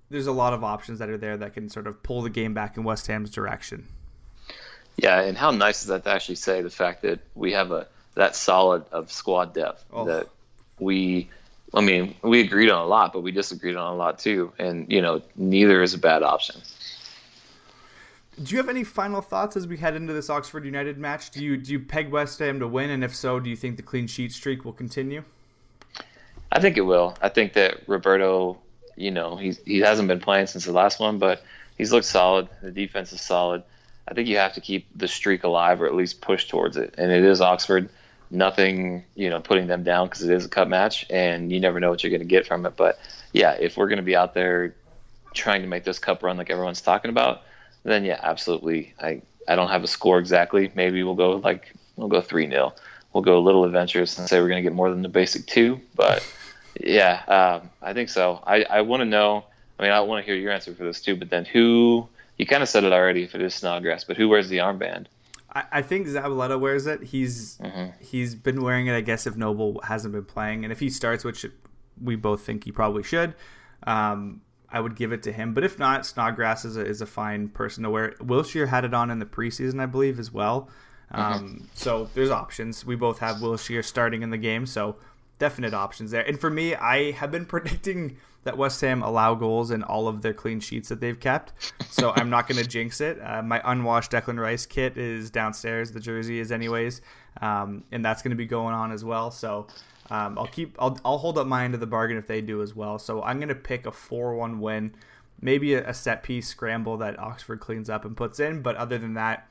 There's 0.09 0.27
a 0.27 0.31
lot 0.31 0.53
of 0.53 0.63
options 0.63 0.99
that 0.99 1.09
are 1.09 1.17
there 1.17 1.37
that 1.37 1.53
can 1.53 1.69
sort 1.69 1.87
of 1.87 2.03
pull 2.03 2.21
the 2.21 2.29
game 2.29 2.53
back 2.53 2.77
in 2.77 2.83
West 2.83 3.07
Ham's 3.07 3.29
direction. 3.29 3.87
Yeah, 4.97 5.21
and 5.21 5.37
how 5.37 5.51
nice 5.51 5.81
is 5.81 5.87
that 5.87 6.03
to 6.03 6.09
actually 6.09 6.35
say 6.35 6.61
the 6.61 6.69
fact 6.69 7.01
that 7.03 7.19
we 7.33 7.53
have 7.53 7.71
a 7.71 7.87
that 8.15 8.35
solid 8.35 8.85
of 8.91 9.11
squad 9.11 9.55
depth 9.55 9.83
oh. 9.91 10.05
that 10.05 10.29
we 10.79 11.29
I 11.73 11.81
mean, 11.81 12.15
we 12.21 12.41
agreed 12.41 12.69
on 12.69 12.81
a 12.81 12.86
lot, 12.86 13.13
but 13.13 13.21
we 13.21 13.31
disagreed 13.31 13.75
on 13.75 13.93
a 13.93 13.95
lot 13.95 14.19
too. 14.19 14.53
And, 14.59 14.91
you 14.91 15.01
know, 15.01 15.21
neither 15.36 15.81
is 15.81 15.93
a 15.93 15.97
bad 15.97 16.21
option. 16.21 16.62
Do 18.41 18.51
you 18.51 18.57
have 18.57 18.69
any 18.69 18.83
final 18.83 19.21
thoughts 19.21 19.55
as 19.55 19.67
we 19.67 19.77
head 19.77 19.95
into 19.95 20.12
this 20.12 20.29
Oxford 20.29 20.65
United 20.65 20.97
match? 20.97 21.29
Do 21.29 21.43
you 21.43 21.55
do 21.55 21.71
you 21.71 21.79
peg 21.79 22.09
West 22.09 22.39
Ham 22.39 22.59
to 22.62 22.67
win, 22.67 22.89
and 22.89 23.03
if 23.03 23.15
so, 23.15 23.39
do 23.39 23.47
you 23.47 23.55
think 23.55 23.77
the 23.77 23.83
clean 23.83 24.07
sheet 24.07 24.31
streak 24.31 24.65
will 24.65 24.73
continue? 24.73 25.23
I 26.51 26.59
think 26.59 26.75
it 26.77 26.81
will. 26.81 27.15
I 27.21 27.29
think 27.29 27.53
that 27.53 27.88
Roberto, 27.88 28.59
you 28.95 29.12
know, 29.12 29.36
he's 29.36 29.59
he 29.65 29.79
hasn't 29.79 30.07
been 30.07 30.19
playing 30.19 30.47
since 30.47 30.65
the 30.65 30.71
last 30.71 30.99
one, 30.99 31.19
but 31.19 31.43
he's 31.77 31.91
looked 31.91 32.07
solid. 32.07 32.47
The 32.63 32.71
defense 32.71 33.13
is 33.13 33.21
solid. 33.21 33.62
I 34.07 34.15
think 34.15 34.27
you 34.27 34.38
have 34.38 34.53
to 34.53 34.62
keep 34.62 34.88
the 34.95 35.07
streak 35.07 35.43
alive, 35.43 35.79
or 35.79 35.86
at 35.86 35.93
least 35.93 36.19
push 36.19 36.47
towards 36.47 36.75
it. 36.75 36.95
And 36.97 37.12
it 37.12 37.23
is 37.23 37.39
Oxford. 37.39 37.88
Nothing, 38.33 39.05
you 39.15 39.29
know, 39.29 39.39
putting 39.39 39.67
them 39.67 39.83
down 39.83 40.07
because 40.07 40.23
it 40.23 40.33
is 40.33 40.45
a 40.45 40.49
cup 40.49 40.67
match, 40.67 41.05
and 41.09 41.51
you 41.51 41.59
never 41.59 41.79
know 41.79 41.89
what 41.89 42.03
you're 42.03 42.09
going 42.09 42.19
to 42.19 42.25
get 42.25 42.47
from 42.47 42.65
it. 42.65 42.75
But 42.75 42.99
yeah, 43.31 43.51
if 43.51 43.77
we're 43.77 43.87
going 43.87 43.97
to 43.97 44.03
be 44.03 44.15
out 44.15 44.33
there 44.33 44.75
trying 45.33 45.61
to 45.61 45.67
make 45.67 45.83
this 45.83 45.99
cup 45.99 46.23
run 46.23 46.37
like 46.37 46.49
everyone's 46.49 46.81
talking 46.81 47.09
about, 47.09 47.43
then 47.83 48.03
yeah, 48.03 48.19
absolutely. 48.21 48.93
I 48.99 49.21
I 49.47 49.55
don't 49.55 49.69
have 49.69 49.83
a 49.83 49.87
score 49.87 50.19
exactly. 50.19 50.71
Maybe 50.75 51.03
we'll 51.03 51.15
go 51.15 51.37
like 51.37 51.73
we'll 51.95 52.09
go 52.09 52.21
three 52.21 52.49
0 52.49 52.73
We'll 53.13 53.23
go 53.23 53.37
a 53.37 53.39
little 53.39 53.63
adventurous 53.63 54.17
and 54.17 54.27
say 54.27 54.41
we're 54.41 54.47
going 54.47 54.63
to 54.63 54.67
get 54.67 54.73
more 54.73 54.89
than 54.89 55.03
the 55.03 55.09
basic 55.09 55.45
two, 55.45 55.79
but. 55.95 56.27
Yeah, 56.79 57.21
um, 57.27 57.69
I 57.81 57.93
think 57.93 58.09
so. 58.09 58.41
I, 58.45 58.63
I 58.63 58.81
want 58.81 59.01
to 59.01 59.05
know. 59.05 59.45
I 59.77 59.83
mean, 59.83 59.91
I 59.91 59.99
want 60.01 60.23
to 60.23 60.25
hear 60.25 60.39
your 60.39 60.51
answer 60.51 60.73
for 60.73 60.83
this 60.83 61.01
too. 61.01 61.15
But 61.15 61.29
then, 61.29 61.45
who 61.45 62.07
You 62.37 62.45
kind 62.45 62.63
of 62.63 62.69
said 62.69 62.83
it 62.83 62.91
already 62.91 63.23
if 63.23 63.35
it 63.35 63.41
is 63.41 63.53
Snodgrass, 63.53 64.03
but 64.03 64.17
who 64.17 64.27
wears 64.27 64.49
the 64.49 64.57
armband? 64.57 65.05
I, 65.55 65.63
I 65.71 65.81
think 65.81 66.07
Zabaleta 66.07 66.59
wears 66.59 66.85
it. 66.87 67.03
He's 67.03 67.57
Mm-hmm. 67.57 67.91
he's 68.03 68.35
been 68.35 68.61
wearing 68.61 68.87
it, 68.87 68.95
I 68.95 69.01
guess, 69.01 69.27
if 69.27 69.35
Noble 69.35 69.79
hasn't 69.83 70.13
been 70.13 70.25
playing, 70.25 70.63
and 70.65 70.71
if 70.71 70.79
he 70.79 70.89
starts, 70.89 71.23
which 71.23 71.45
we 72.01 72.15
both 72.15 72.41
think 72.41 72.63
he 72.63 72.71
probably 72.71 73.03
should. 73.03 73.35
Um, 73.85 74.41
I 74.69 74.79
would 74.79 74.95
give 74.95 75.11
it 75.11 75.21
to 75.23 75.31
him, 75.31 75.53
but 75.53 75.63
if 75.63 75.77
not, 75.77 76.03
Snodgrass 76.05 76.65
is 76.65 76.77
a, 76.77 76.83
is 76.85 76.99
a 77.01 77.05
fine 77.05 77.49
person 77.49 77.83
to 77.83 77.89
wear. 77.91 78.11
Wilshere 78.19 78.67
had 78.69 78.85
it 78.85 78.93
on 78.93 79.11
in 79.11 79.19
the 79.19 79.25
preseason, 79.25 79.79
I 79.79 79.85
believe, 79.85 80.17
as 80.19 80.31
well. 80.31 80.69
Um, 81.11 81.67
So 81.75 82.09
there's 82.15 82.31
options. 82.31 82.83
We 82.83 82.95
both 82.95 83.19
have 83.19 83.35
Wilshere 83.37 83.85
starting 83.85 84.23
in 84.23 84.31
the 84.31 84.37
game, 84.37 84.65
so 84.65 84.95
definite 85.37 85.75
options 85.75 86.09
there. 86.09 86.25
And 86.27 86.39
for 86.39 86.49
me, 86.49 86.73
I 86.73 87.11
have 87.11 87.29
been 87.29 87.45
predicting 87.55 88.17
that 88.43 88.58
West 88.58 88.82
Ham 88.82 89.01
allow 89.03 89.36
goals 89.36 89.71
in 89.71 89.84
all 89.84 90.08
of 90.08 90.21
their 90.21 90.34
clean 90.34 90.60
sheets 90.60 90.89
that 90.89 90.99
they've 90.99 91.19
kept. 91.19 91.53
So 91.89 92.13
I'm 92.15 92.29
not 92.29 92.47
going 92.47 92.62
to 92.63 92.67
jinx 92.67 93.01
it. 93.01 93.19
Uh, 93.23 93.41
my 93.41 93.62
unwashed 93.63 94.12
Declan 94.12 94.39
Rice 94.39 94.65
kit 94.65 94.97
is 94.97 95.29
downstairs. 95.29 95.91
The 95.91 95.99
jersey 95.99 96.39
is 96.39 96.51
anyways, 96.51 97.01
um, 97.41 97.84
and 97.91 98.03
that's 98.03 98.21
going 98.21 98.32
to 98.32 98.38
be 98.38 98.45
going 98.45 98.73
on 98.73 98.91
as 98.91 99.03
well. 99.03 99.32
So 99.32 99.67
um, 100.10 100.38
I'll 100.38 100.47
keep. 100.47 100.75
I'll, 100.79 100.97
I'll 101.06 101.17
hold 101.17 101.38
up 101.38 101.47
my 101.47 101.63
end 101.63 101.73
of 101.73 101.79
the 101.79 101.88
bargain 101.88 102.17
if 102.17 102.27
they 102.27 102.41
do 102.41 102.62
as 102.62 102.75
well. 102.75 102.99
So 102.99 103.21
I'm 103.23 103.38
going 103.38 103.49
to 103.49 103.56
pick 103.56 103.86
a 103.86 103.91
four-one 103.91 104.60
win, 104.60 104.93
maybe 105.41 105.73
a, 105.75 105.89
a 105.89 105.93
set 105.93 106.23
piece 106.23 106.47
scramble 106.47 106.97
that 106.97 107.17
Oxford 107.19 107.60
cleans 107.60 107.89
up 107.89 108.06
and 108.06 108.15
puts 108.15 108.39
in. 108.39 108.62
But 108.62 108.75
other 108.75 108.97
than 108.97 109.13
that, 109.13 109.47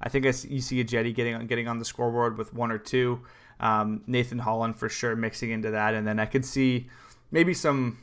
I 0.00 0.08
think 0.08 0.26
I 0.26 0.30
see, 0.30 0.48
you 0.48 0.60
see 0.60 0.82
Ajeti 0.82 1.14
getting 1.14 1.34
on 1.34 1.46
getting 1.46 1.68
on 1.68 1.78
the 1.78 1.84
scoreboard 1.84 2.38
with 2.38 2.54
one 2.54 2.70
or 2.70 2.78
two. 2.78 3.20
Um, 3.58 4.02
Nathan 4.06 4.38
Holland 4.38 4.76
for 4.76 4.88
sure 4.88 5.16
mixing 5.16 5.50
into 5.50 5.70
that, 5.70 5.94
and 5.94 6.06
then 6.06 6.20
I 6.20 6.26
could 6.26 6.44
see 6.44 6.88
maybe 7.30 7.54
some 7.54 7.98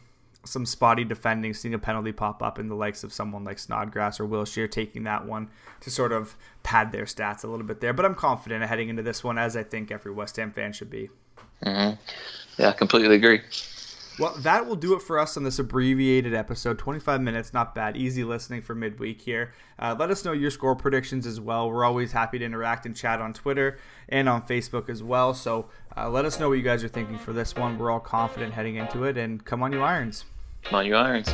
some 0.45 0.65
spotty 0.65 1.03
defending, 1.03 1.53
seeing 1.53 1.73
a 1.73 1.79
penalty 1.79 2.11
pop 2.11 2.43
up 2.43 2.59
in 2.59 2.67
the 2.67 2.75
likes 2.75 3.03
of 3.03 3.13
someone 3.13 3.43
like 3.43 3.59
Snodgrass 3.59 4.19
or 4.19 4.27
Wilshere 4.27 4.69
taking 4.69 5.03
that 5.03 5.25
one 5.25 5.49
to 5.81 5.89
sort 5.89 6.11
of 6.11 6.35
pad 6.63 6.91
their 6.91 7.05
stats 7.05 7.43
a 7.43 7.47
little 7.47 7.65
bit 7.65 7.81
there. 7.81 7.93
But 7.93 8.05
I'm 8.05 8.15
confident 8.15 8.63
heading 8.65 8.89
into 8.89 9.03
this 9.03 9.23
one, 9.23 9.37
as 9.37 9.55
I 9.55 9.63
think 9.63 9.91
every 9.91 10.11
West 10.11 10.35
Ham 10.37 10.51
fan 10.51 10.73
should 10.73 10.89
be. 10.89 11.09
Yeah, 12.57 12.69
I 12.69 12.71
completely 12.73 13.15
agree. 13.15 13.41
Well, 14.19 14.35
that 14.39 14.67
will 14.67 14.75
do 14.75 14.93
it 14.93 15.01
for 15.01 15.17
us 15.17 15.37
on 15.37 15.43
this 15.43 15.57
abbreviated 15.57 16.35
episode. 16.35 16.77
25 16.77 17.19
minutes, 17.19 17.51
not 17.51 17.73
bad. 17.73 17.97
Easy 17.97 18.23
listening 18.23 18.61
for 18.61 18.75
midweek 18.75 19.19
here. 19.19 19.53
Uh, 19.79 19.95
let 19.97 20.11
us 20.11 20.23
know 20.23 20.33
your 20.33 20.51
score 20.51 20.75
predictions 20.75 21.25
as 21.25 21.41
well. 21.41 21.67
We're 21.67 21.83
always 21.83 22.11
happy 22.11 22.37
to 22.37 22.45
interact 22.45 22.85
and 22.85 22.95
chat 22.95 23.19
on 23.21 23.33
Twitter 23.33 23.79
and 24.09 24.29
on 24.29 24.43
Facebook 24.43 24.87
as 24.87 25.01
well. 25.01 25.33
So 25.33 25.69
uh, 25.97 26.11
let 26.11 26.25
us 26.25 26.39
know 26.39 26.49
what 26.49 26.59
you 26.59 26.63
guys 26.63 26.83
are 26.83 26.89
thinking 26.89 27.17
for 27.17 27.33
this 27.33 27.55
one. 27.55 27.79
We're 27.79 27.89
all 27.89 27.99
confident 27.99 28.53
heading 28.53 28.75
into 28.75 29.03
it, 29.05 29.17
and 29.17 29.43
come 29.43 29.63
on, 29.63 29.71
you 29.71 29.81
Irons. 29.81 30.25
Come 30.63 30.79
on, 30.79 30.85
you 30.85 30.95
irons. 30.95 31.33